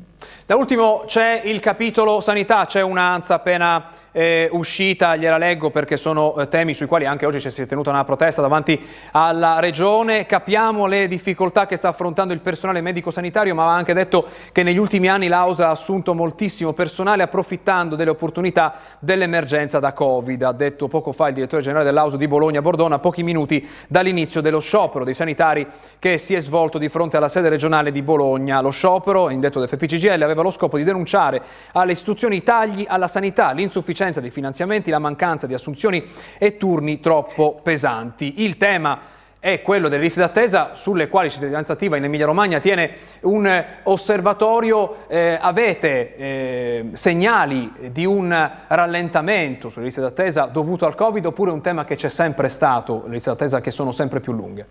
Da 0.46 0.58
ultimo 0.58 1.04
c'è 1.06 1.40
il 1.46 1.62
capitolo 1.62 2.20
sanità, 2.20 2.66
c'è 2.66 2.82
un'ansa 2.82 3.36
appena 3.36 3.88
eh, 4.14 4.48
uscita, 4.52 5.16
gliela 5.16 5.38
leggo 5.38 5.72
perché 5.72 5.98
sono 5.98 6.36
eh, 6.36 6.48
temi 6.48 6.74
sui 6.74 6.86
quali 6.86 7.06
anche 7.06 7.26
oggi 7.26 7.40
si 7.40 7.62
è 7.62 7.66
tenuta 7.66 7.90
una 7.90 8.04
protesta 8.04 8.42
davanti 8.42 8.80
alla 9.12 9.60
Regione. 9.60 10.26
Capiamo 10.26 10.86
le 10.86 11.08
difficoltà 11.08 11.66
che 11.66 11.76
sta 11.76 11.90
affrontando 11.90 12.34
il 12.34 12.40
personale 12.40 12.82
medico-sanitario, 12.82 13.56
ma 13.56 13.66
ha 13.66 13.76
anche 13.76 13.94
detto 13.94 14.28
che 14.52 14.64
negli 14.64 14.78
ultimi 14.78 15.10
anni 15.10 15.28
l'AUSA 15.28 15.68
ha 15.68 15.72
assunto 15.72 16.14
moltissimo 16.14 16.74
personale 16.74 17.24
approfittando 17.24 17.96
delle 17.96 18.12
opportunità 18.12 18.76
dell'emergenza 19.00 19.80
da 19.80 19.94
Covid. 19.94 20.44
Ha 20.44 20.52
detto 20.52 20.88
poco 20.88 21.12
fa 21.12 21.30
il 21.30 21.34
direttore 21.34 21.64
generale 21.64 21.86
dell'AUSA 21.86 22.18
di 22.18 22.28
Bologna, 22.28 22.62
Bordona, 22.62 23.00
pochi 23.00 23.24
minuti 23.24 23.68
dall'inizio 23.88 24.42
dello 24.42 24.60
sciopero 24.60 25.04
dei 25.04 25.16
sanitari 25.16 25.66
che 25.98 26.18
si 26.18 26.36
è 26.36 26.40
svolto 26.40 26.78
di 26.78 26.90
fronte 26.90 27.18
alla 27.18 27.30
sede 27.30 27.50
regionale 27.50 27.92
di 27.92 28.04
Bologna. 28.04 28.62
Lo 28.62 28.70
sciopero, 28.70 29.30
indetto 29.32 29.60
da 29.60 29.66
FPCGL, 29.66 30.22
aveva 30.22 30.43
lo 30.44 30.52
scopo 30.52 30.78
di 30.78 30.84
denunciare 30.84 31.42
alle 31.72 31.94
istituzioni 31.94 32.38
i 32.38 32.44
tagli 32.44 32.86
alla 32.88 33.08
sanità, 33.08 33.52
l'insufficienza 33.52 34.22
dei 34.22 34.30
finanziamenti, 34.30 34.92
la 34.92 35.00
mancanza 35.00 35.48
di 35.48 35.54
assunzioni 35.54 36.04
e 36.38 36.58
turni 36.58 37.00
troppo 37.00 37.60
pesanti. 37.64 38.44
Il 38.44 38.58
tema 38.58 39.12
è 39.44 39.62
quello 39.62 39.90
delle 39.90 40.04
liste 40.04 40.22
d'attesa 40.22 40.74
sulle 40.74 41.10
quali 41.10 41.30
Cittadinanza 41.30 41.74
Attiva 41.74 41.98
in 41.98 42.06
Emilia 42.06 42.26
Romagna 42.26 42.60
tiene 42.60 42.92
un 43.24 43.66
osservatorio. 43.84 45.00
Eh, 45.10 45.38
avete 45.38 46.16
eh, 46.16 46.86
segnali 46.94 47.70
di 47.92 48.06
un 48.06 48.52
rallentamento 48.68 49.68
sulle 49.68 49.84
liste 49.84 50.00
d'attesa 50.00 50.46
dovuto 50.46 50.86
al 50.86 50.96
Covid 50.96 51.26
oppure 51.26 51.52
un 51.52 51.60
tema 51.60 51.84
che 51.84 51.96
c'è 51.96 52.08
sempre 52.08 52.48
stato, 52.48 53.02
le 53.04 53.16
liste 53.16 53.32
d'attesa 53.32 53.60
che 53.60 53.70
sono 53.70 53.92
sempre 53.92 54.22
più 54.22 54.32
lunghe? 54.32 54.66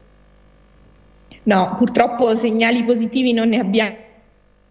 No, 1.42 1.74
purtroppo 1.76 2.34
segnali 2.34 2.82
positivi 2.84 3.34
non 3.34 3.50
ne 3.50 3.58
abbiamo 3.58 3.96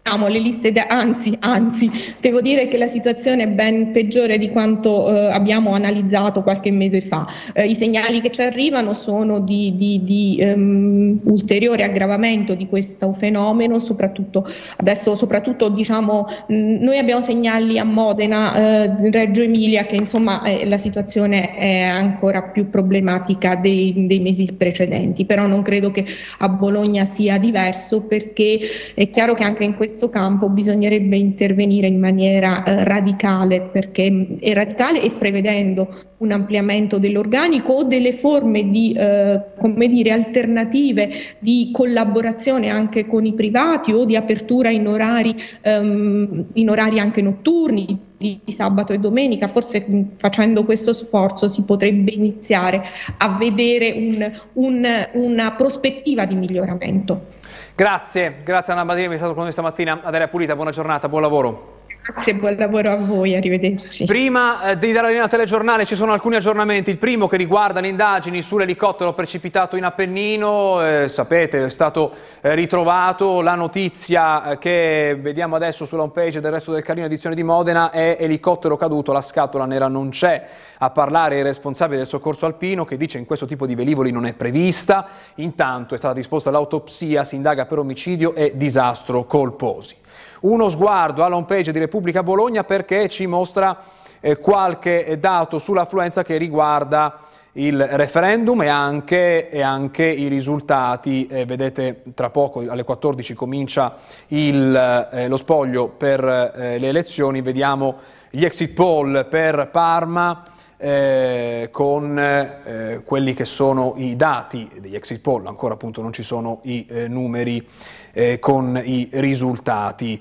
le 0.04 0.38
liste, 0.40 0.72
anzi, 0.72 1.36
anzi, 1.40 1.90
devo 2.20 2.40
dire 2.40 2.68
che 2.68 2.76
la 2.76 2.88
situazione 2.88 3.44
è 3.44 3.48
ben 3.48 3.92
peggiore 3.92 4.36
di 4.36 4.50
quanto 4.50 5.08
eh, 5.08 5.30
abbiamo 5.30 5.72
analizzato 5.72 6.42
qualche 6.42 6.70
mese 6.70 7.00
fa. 7.00 7.24
Eh, 7.54 7.68
I 7.68 7.74
segnali 7.74 8.20
che 8.20 8.30
ci 8.30 8.42
arrivano 8.42 8.92
sono 8.94 9.40
di, 9.40 9.74
di, 9.76 10.00
di 10.02 10.38
um, 10.42 11.20
ulteriore 11.24 11.84
aggravamento 11.84 12.54
di 12.54 12.66
questo 12.66 13.12
fenomeno, 13.12 13.78
soprattutto 13.78 14.46
adesso, 14.76 15.14
soprattutto 15.14 15.68
diciamo, 15.68 16.26
mh, 16.48 16.54
noi 16.82 16.98
abbiamo 16.98 17.20
segnali 17.20 17.78
a 17.78 17.84
Modena, 17.84 18.54
eh, 18.84 19.10
Reggio 19.10 19.42
Emilia, 19.42 19.86
che 19.86 19.96
insomma 19.96 20.42
eh, 20.42 20.66
la 20.66 20.78
situazione 20.78 21.54
è 21.56 21.82
ancora 21.82 22.42
più 22.42 22.68
problematica 22.68 23.54
dei, 23.54 24.06
dei 24.06 24.20
mesi 24.20 24.52
precedenti, 24.52 25.24
però 25.24 25.46
non 25.46 25.62
credo 25.62 25.90
che 25.90 26.04
a 26.38 26.48
Bologna 26.48 27.04
sia 27.04 27.38
diverso 27.38 28.02
perché 28.02 28.58
è 28.94 29.08
chiaro 29.08 29.34
che 29.34 29.44
anche 29.44 29.64
in 29.64 29.74
questo 29.76 29.91
questo 29.92 30.08
campo 30.08 30.48
bisognerebbe 30.48 31.18
intervenire 31.18 31.86
in 31.86 32.00
maniera 32.00 32.62
eh, 32.62 32.82
radicale, 32.82 33.68
perché 33.70 34.38
è 34.40 34.54
radicale 34.54 35.02
e 35.02 35.10
prevedendo 35.10 35.88
un 36.18 36.32
ampliamento 36.32 36.98
dell'organico 36.98 37.74
o 37.74 37.84
delle 37.84 38.12
forme 38.12 38.70
di, 38.70 38.94
eh, 38.96 39.42
come 39.58 39.88
dire, 39.88 40.12
alternative 40.12 41.10
di 41.40 41.68
collaborazione 41.74 42.70
anche 42.70 43.06
con 43.06 43.26
i 43.26 43.34
privati 43.34 43.92
o 43.92 44.06
di 44.06 44.16
apertura 44.16 44.70
in 44.70 44.88
orari, 44.88 45.36
ehm, 45.60 46.46
in 46.54 46.70
orari 46.70 46.98
anche 46.98 47.20
notturni, 47.20 48.10
di 48.16 48.40
sabato 48.46 48.92
e 48.92 48.98
domenica, 48.98 49.48
forse 49.48 49.84
facendo 50.14 50.64
questo 50.64 50.92
sforzo 50.92 51.48
si 51.48 51.64
potrebbe 51.64 52.12
iniziare 52.12 52.80
a 53.18 53.36
vedere 53.36 53.90
un, 53.90 54.30
un, 54.52 55.08
una 55.14 55.52
prospettiva 55.54 56.24
di 56.24 56.36
miglioramento. 56.36 57.40
Grazie, 57.82 58.42
grazie 58.44 58.72
Anna 58.74 58.84
Badini, 58.84 59.08
che 59.08 59.14
è 59.14 59.16
stato 59.16 59.34
con 59.34 59.42
noi 59.42 59.50
stamattina 59.50 60.02
ad 60.04 60.14
Area 60.14 60.28
Pulita, 60.28 60.54
buona 60.54 60.70
giornata, 60.70 61.08
buon 61.08 61.20
lavoro. 61.20 61.81
Grazie, 62.04 62.34
buon 62.34 62.56
lavoro 62.56 62.90
a 62.90 62.96
voi, 62.96 63.36
arrivederci. 63.36 64.06
Prima 64.06 64.70
eh, 64.70 64.78
di 64.78 64.90
dare 64.90 65.02
la 65.02 65.08
linea 65.08 65.22
al 65.22 65.30
telegiornale 65.30 65.84
ci 65.84 65.94
sono 65.94 66.12
alcuni 66.12 66.34
aggiornamenti, 66.34 66.90
il 66.90 66.98
primo 66.98 67.28
che 67.28 67.36
riguarda 67.36 67.78
le 67.78 67.86
indagini 67.86 68.42
sull'elicottero 68.42 69.12
precipitato 69.12 69.76
in 69.76 69.84
Appennino, 69.84 70.84
eh, 70.84 71.08
sapete 71.08 71.64
è 71.64 71.70
stato 71.70 72.12
eh, 72.40 72.56
ritrovato, 72.56 73.40
la 73.40 73.54
notizia 73.54 74.50
eh, 74.50 74.58
che 74.58 75.16
vediamo 75.20 75.54
adesso 75.54 75.84
sulla 75.84 76.02
homepage 76.02 76.40
del 76.40 76.50
resto 76.50 76.72
del 76.72 76.82
Carlino 76.82 77.06
edizione 77.06 77.36
di 77.36 77.44
Modena 77.44 77.90
è 77.90 78.16
elicottero 78.18 78.76
caduto, 78.76 79.12
la 79.12 79.22
scatola 79.22 79.64
nera 79.64 79.86
non 79.86 80.08
c'è, 80.08 80.44
a 80.78 80.90
parlare 80.90 81.38
il 81.38 81.44
responsabile 81.44 81.98
del 81.98 82.08
soccorso 82.08 82.46
alpino 82.46 82.84
che 82.84 82.96
dice 82.96 83.18
in 83.18 83.26
questo 83.26 83.46
tipo 83.46 83.64
di 83.64 83.76
velivoli 83.76 84.10
non 84.10 84.26
è 84.26 84.34
prevista, 84.34 85.06
intanto 85.36 85.94
è 85.94 85.98
stata 85.98 86.14
disposta 86.14 86.50
l'autopsia, 86.50 87.22
si 87.22 87.36
indaga 87.36 87.64
per 87.64 87.78
omicidio 87.78 88.34
e 88.34 88.54
disastro 88.56 89.22
colposi. 89.22 90.00
Uno 90.42 90.68
sguardo 90.68 91.24
alla 91.24 91.36
homepage 91.36 91.72
di 91.72 91.78
Repubblica 91.78 92.22
Bologna 92.22 92.64
perché 92.64 93.08
ci 93.08 93.26
mostra 93.26 93.78
eh, 94.20 94.38
qualche 94.38 95.16
dato 95.20 95.58
sull'affluenza 95.58 96.22
che 96.22 96.36
riguarda 96.36 97.18
il 97.52 97.86
referendum 97.86 98.62
e 98.62 98.68
anche, 98.68 99.50
e 99.50 99.60
anche 99.60 100.04
i 100.04 100.28
risultati. 100.28 101.26
Eh, 101.26 101.44
vedete, 101.44 102.02
tra 102.14 102.30
poco 102.30 102.64
alle 102.66 102.82
14 102.82 103.34
comincia 103.34 103.96
il, 104.28 105.08
eh, 105.12 105.28
lo 105.28 105.36
spoglio 105.36 105.88
per 105.88 106.24
eh, 106.24 106.78
le 106.78 106.88
elezioni. 106.88 107.42
Vediamo 107.42 107.96
gli 108.30 108.44
exit 108.44 108.72
poll 108.72 109.28
per 109.28 109.68
Parma. 109.70 110.42
Eh, 110.84 111.68
con 111.70 112.18
eh, 112.18 113.02
quelli 113.04 113.34
che 113.34 113.44
sono 113.44 113.94
i 113.98 114.16
dati 114.16 114.68
degli 114.80 114.96
exit 114.96 115.20
poll, 115.20 115.46
ancora 115.46 115.74
appunto 115.74 116.02
non 116.02 116.12
ci 116.12 116.24
sono 116.24 116.58
i 116.64 116.84
eh, 116.88 117.06
numeri 117.06 117.64
eh, 118.10 118.40
con 118.40 118.82
i 118.84 119.08
risultati. 119.12 120.20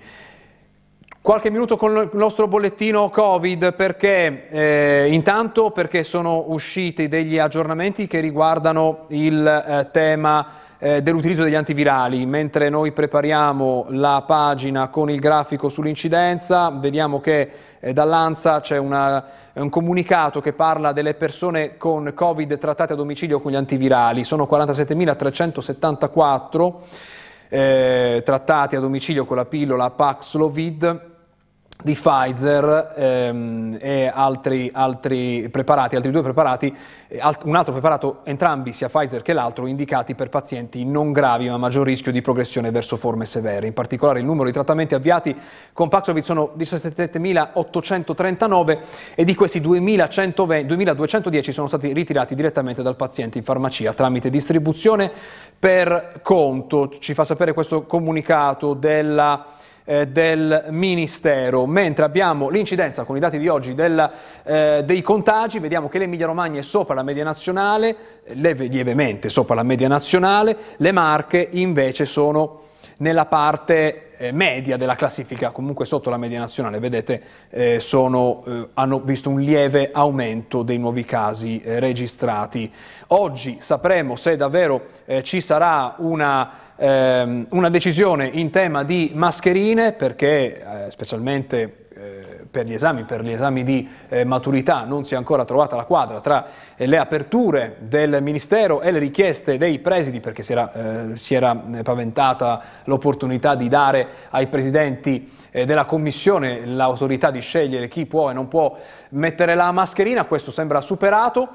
Qualche 1.20 1.50
minuto 1.50 1.78
con 1.78 1.98
il 1.98 2.10
nostro 2.14 2.48
bollettino 2.48 3.10
Covid 3.10 3.74
perché 3.74 4.50
eh, 4.50 5.08
intanto 5.12 5.72
perché 5.72 6.04
sono 6.04 6.46
usciti 6.50 7.08
degli 7.08 7.40
aggiornamenti 7.40 8.06
che 8.06 8.20
riguardano 8.20 9.06
il 9.08 9.44
eh, 9.44 9.90
tema 9.92 10.48
eh, 10.78 11.02
dell'utilizzo 11.04 11.44
degli 11.44 11.56
antivirali. 11.56 12.26
Mentre 12.26 12.70
noi 12.70 12.92
prepariamo 12.92 13.88
la 13.90 14.24
pagina 14.26 14.90
con 14.90 15.12
il 15.12 15.20
grafico 15.20 15.70
sull'incidenza, 15.70 16.72
vediamo 16.72 17.20
che 17.20 17.52
eh, 17.80 17.94
dall'ANSA 17.94 18.62
c'è 18.62 18.78
un 19.60 19.70
comunicato 19.70 20.40
che 20.40 20.54
parla 20.54 20.94
delle 20.94 21.14
persone 21.14 21.76
con 21.78 22.14
Covid 22.14 22.58
trattate 22.58 22.94
a 22.94 22.96
domicilio 22.96 23.42
con 23.42 23.52
gli 23.52 23.56
antivirali. 23.56 24.24
Sono 24.24 24.48
47.374 24.50 26.74
eh, 27.50 28.22
trattati 28.24 28.78
a 28.78 28.80
domicilio 28.80 29.26
con 29.26 29.36
la 29.36 29.46
pillola 29.46 29.90
Paxlovid 29.90 31.11
di 31.84 31.94
Pfizer 31.94 32.94
ehm, 32.96 33.78
e 33.80 34.12
altri, 34.14 34.70
altri, 34.74 35.48
preparati, 35.50 35.96
altri 35.96 36.12
due 36.12 36.22
preparati, 36.22 36.76
alt 37.20 37.44
un 37.46 37.56
altro 37.56 37.72
preparato, 37.74 38.20
entrambi 38.24 38.74
sia 38.74 38.90
Pfizer 38.90 39.22
che 39.22 39.34
l'altro, 39.34 39.68
indicati 39.68 40.16
per 40.16 40.30
pazienti 40.30 40.84
non 40.86 41.12
gravi 41.12 41.48
ma 41.48 41.54
a 41.56 41.58
maggior 41.58 41.86
rischio 41.86 42.12
di 42.12 42.22
progressione 42.22 42.72
verso 42.72 42.98
forme 42.98 43.26
severe. 43.26 43.68
In 43.68 43.74
particolare 43.74 44.20
il 44.20 44.26
numero 44.26 44.46
di 44.46 44.52
trattamenti 44.52 44.96
avviati 44.96 45.36
con 45.74 45.90
Paxlovid 45.90 46.24
sono 46.24 46.54
17.839 46.58 48.78
e 49.16 49.24
di 49.24 49.36
questi 49.36 49.60
2.210 49.60 51.50
sono 51.50 51.68
stati 51.68 51.92
ritirati 51.94 52.36
direttamente 52.36 52.84
dal 52.84 52.96
paziente 52.96 53.38
in 53.38 53.44
farmacia 53.44 53.94
tramite 53.94 54.30
distribuzione 54.30 55.12
per 55.58 56.20
conto. 56.22 56.90
Ci 57.00 57.14
fa 57.14 57.26
sapere 57.26 57.54
questo 57.54 57.86
comunicato 57.86 58.74
della 58.74 59.60
eh, 59.92 60.08
del 60.08 60.68
Ministero, 60.70 61.66
mentre 61.66 62.06
abbiamo 62.06 62.48
l'incidenza 62.48 63.04
con 63.04 63.18
i 63.18 63.20
dati 63.20 63.38
di 63.38 63.50
oggi 63.50 63.76
del, 63.76 64.10
eh, 64.44 64.84
dei 64.86 65.02
contagi, 65.02 65.60
vediamo 65.60 65.90
che 65.90 66.00
l'Emilia 66.00 66.28
Romagna 66.28 66.60
è 66.60 66.64
sopra 66.64 66.96
la 66.96 67.04
media 67.04 67.26
nazionale, 67.26 67.96
lievemente 68.28 69.28
sopra 69.28 69.54
la 69.54 69.64
media 69.64 69.90
nazionale, 69.90 70.56
le 70.78 70.92
Marche 70.94 71.46
invece 71.52 72.06
sono 72.06 72.60
nella 72.98 73.26
parte 73.26 74.16
eh, 74.16 74.32
media 74.32 74.78
della 74.78 74.96
classifica, 74.96 75.50
comunque 75.50 75.86
sotto 75.86 76.10
la 76.10 76.18
media 76.18 76.40
nazionale, 76.40 76.80
vedete 76.80 77.22
eh, 77.50 77.80
sono, 77.82 78.44
eh, 78.46 78.70
hanno 78.76 79.00
visto 79.00 79.30
un 79.30 79.42
lieve 79.42 79.90
aumento 79.92 80.62
dei 80.62 80.78
nuovi 80.78 81.04
casi 81.04 81.60
eh, 81.60 81.80
registrati. 81.80 82.72
Oggi 83.08 83.58
sapremo 83.60 84.16
se 84.16 84.38
davvero 84.38 84.86
eh, 85.06 85.22
ci 85.24 85.42
sarà 85.42 85.96
una 85.98 86.70
ehm, 86.82 87.46
una 87.52 87.70
decisione 87.70 88.26
in 88.26 88.50
tema 88.50 88.84
di 88.84 89.12
mascherine 89.14 89.94
perché 89.94 90.86
eh, 90.86 90.92
specialmente 90.92 91.86
eh, 91.94 92.46
per 92.50 92.66
gli 92.66 92.74
esami, 92.74 93.04
per 93.04 93.24
gli 93.24 93.32
esami 93.32 93.64
di 93.64 93.88
eh, 94.10 94.26
maturità 94.26 94.84
non 94.84 95.06
si 95.06 95.14
è 95.14 95.18
ancora 95.18 95.46
trovata 95.46 95.76
la 95.76 95.84
quadra 95.84 96.20
tra 96.20 96.48
eh, 96.76 96.88
le 96.88 96.98
aperture 96.98 97.78
del 97.80 98.18
Ministero 98.24 98.82
e 98.82 98.92
le 98.92 98.98
richieste 98.98 99.60
dei 99.60 99.78
presidi 99.78 100.20
perché 100.20 100.42
si 100.42 100.52
era, 100.54 100.74
eh, 100.74 101.18
si 101.18 101.36
era 101.36 101.56
paventata 101.84 102.62
l'opportunità 102.86 103.54
di 103.54 103.70
dare 103.70 104.08
ai 104.32 104.48
presidenti 104.48 105.32
eh, 105.52 105.66
della 105.66 105.86
Commissione 105.86 106.66
l'autorità 106.66 107.30
di 107.30 107.42
scegliere 107.42 107.88
chi 107.88 108.08
può 108.08 108.32
e 108.32 108.34
non 108.34 108.48
può 108.48 108.76
mettere 109.10 109.54
la 109.54 109.72
mascherina, 109.72 110.26
questo 110.26 110.50
sembra 110.50 110.82
superato. 110.82 111.50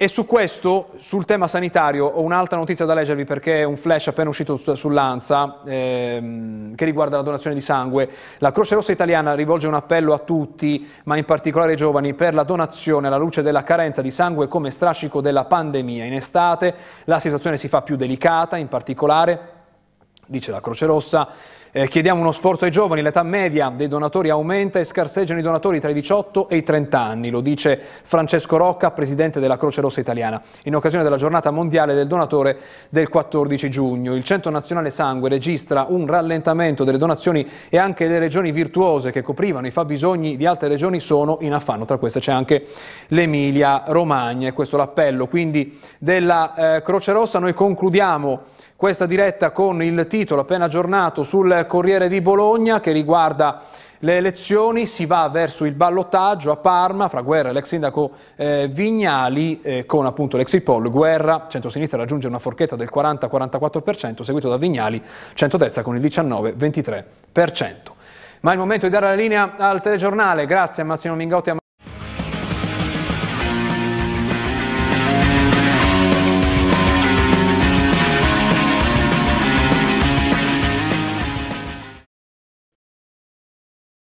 E 0.00 0.06
su 0.06 0.26
questo, 0.26 0.90
sul 0.98 1.24
tema 1.24 1.48
sanitario, 1.48 2.06
ho 2.06 2.22
un'altra 2.22 2.56
notizia 2.56 2.84
da 2.84 2.94
leggervi 2.94 3.24
perché 3.24 3.62
è 3.62 3.64
un 3.64 3.76
flash 3.76 4.06
appena 4.06 4.28
uscito 4.28 4.54
sull'ANSA 4.54 5.62
ehm, 5.66 6.76
che 6.76 6.84
riguarda 6.84 7.16
la 7.16 7.24
donazione 7.24 7.56
di 7.56 7.60
sangue. 7.60 8.08
La 8.38 8.52
Croce 8.52 8.76
Rossa 8.76 8.92
Italiana 8.92 9.34
rivolge 9.34 9.66
un 9.66 9.74
appello 9.74 10.14
a 10.14 10.18
tutti, 10.18 10.88
ma 11.02 11.16
in 11.16 11.24
particolare 11.24 11.72
ai 11.72 11.76
giovani, 11.76 12.14
per 12.14 12.32
la 12.32 12.44
donazione 12.44 13.08
alla 13.08 13.16
luce 13.16 13.42
della 13.42 13.64
carenza 13.64 14.00
di 14.00 14.12
sangue 14.12 14.46
come 14.46 14.70
strascico 14.70 15.20
della 15.20 15.46
pandemia. 15.46 16.04
In 16.04 16.14
estate 16.14 16.76
la 17.06 17.18
situazione 17.18 17.56
si 17.56 17.66
fa 17.66 17.82
più 17.82 17.96
delicata, 17.96 18.56
in 18.56 18.68
particolare, 18.68 19.40
dice 20.26 20.52
la 20.52 20.60
Croce 20.60 20.86
Rossa, 20.86 21.28
eh, 21.72 21.86
chiediamo 21.86 22.20
uno 22.20 22.32
sforzo 22.32 22.64
ai 22.64 22.70
giovani, 22.70 23.02
l'età 23.02 23.22
media 23.22 23.70
dei 23.74 23.88
donatori 23.88 24.30
aumenta 24.30 24.78
e 24.78 24.84
scarseggiano 24.84 25.38
i 25.38 25.42
donatori 25.42 25.80
tra 25.80 25.90
i 25.90 25.94
18 25.94 26.48
e 26.48 26.56
i 26.56 26.62
30 26.62 26.98
anni, 26.98 27.30
lo 27.30 27.40
dice 27.40 27.78
Francesco 28.02 28.56
Rocca, 28.56 28.90
presidente 28.90 29.38
della 29.38 29.56
Croce 29.56 29.80
Rossa 29.80 30.00
Italiana, 30.00 30.40
in 30.64 30.74
occasione 30.74 31.04
della 31.04 31.16
giornata 31.16 31.50
mondiale 31.50 31.94
del 31.94 32.06
donatore 32.06 32.58
del 32.88 33.08
14 33.08 33.68
giugno. 33.68 34.14
Il 34.14 34.24
Centro 34.24 34.50
Nazionale 34.50 34.90
Sangue 34.90 35.28
registra 35.28 35.86
un 35.88 36.06
rallentamento 36.06 36.84
delle 36.84 36.98
donazioni 36.98 37.46
e 37.68 37.76
anche 37.76 38.06
le 38.06 38.18
regioni 38.18 38.50
virtuose 38.50 39.12
che 39.12 39.22
coprivano 39.22 39.66
i 39.66 39.70
fabbisogni 39.70 40.36
di 40.36 40.46
altre 40.46 40.68
regioni 40.68 41.00
sono 41.00 41.38
in 41.42 41.52
affanno, 41.52 41.84
tra 41.84 41.98
queste 41.98 42.20
c'è 42.20 42.32
anche 42.32 42.66
l'Emilia 43.08 43.82
Romagna 43.86 44.48
e 44.48 44.52
questo 44.52 44.76
l'appello 44.76 45.26
quindi 45.26 45.78
della 45.98 46.76
eh, 46.76 46.82
Croce 46.82 47.12
Rossa. 47.12 47.38
Noi 47.38 47.52
concludiamo 47.52 48.56
questa 48.78 49.06
diretta 49.06 49.50
con 49.50 49.82
il 49.82 50.06
titolo 50.06 50.42
appena 50.42 50.66
aggiornato 50.66 51.24
sul 51.24 51.64
Corriere 51.66 52.06
di 52.06 52.20
Bologna 52.20 52.78
che 52.78 52.92
riguarda 52.92 53.62
le 53.98 54.18
elezioni, 54.18 54.86
si 54.86 55.04
va 55.04 55.28
verso 55.28 55.64
il 55.64 55.72
ballottaggio 55.72 56.52
a 56.52 56.56
Parma 56.58 57.08
fra 57.08 57.22
Guerra 57.22 57.48
e 57.48 57.52
l'ex 57.54 57.66
sindaco 57.66 58.12
eh, 58.36 58.68
Vignali 58.70 59.60
eh, 59.62 59.84
con 59.84 60.06
appunto 60.06 60.36
l'exit 60.36 60.62
poll 60.62 60.92
Guerra, 60.92 61.46
centro-sinistra 61.48 61.98
raggiunge 61.98 62.28
una 62.28 62.38
forchetta 62.38 62.76
del 62.76 62.88
40-44%, 62.94 64.22
seguito 64.22 64.48
da 64.48 64.56
Vignali, 64.58 65.02
centrodestra 65.34 65.82
con 65.82 65.96
il 65.96 66.00
19-23%. 66.00 67.02
Ma 68.42 68.50
è 68.50 68.52
il 68.52 68.60
momento 68.60 68.86
di 68.86 68.92
dare 68.92 69.06
la 69.06 69.14
linea 69.14 69.56
al 69.56 69.82
telegiornale, 69.82 70.46
grazie 70.46 70.84
a 70.84 70.86
Massimo 70.86 71.16
Mingotti. 71.16 71.50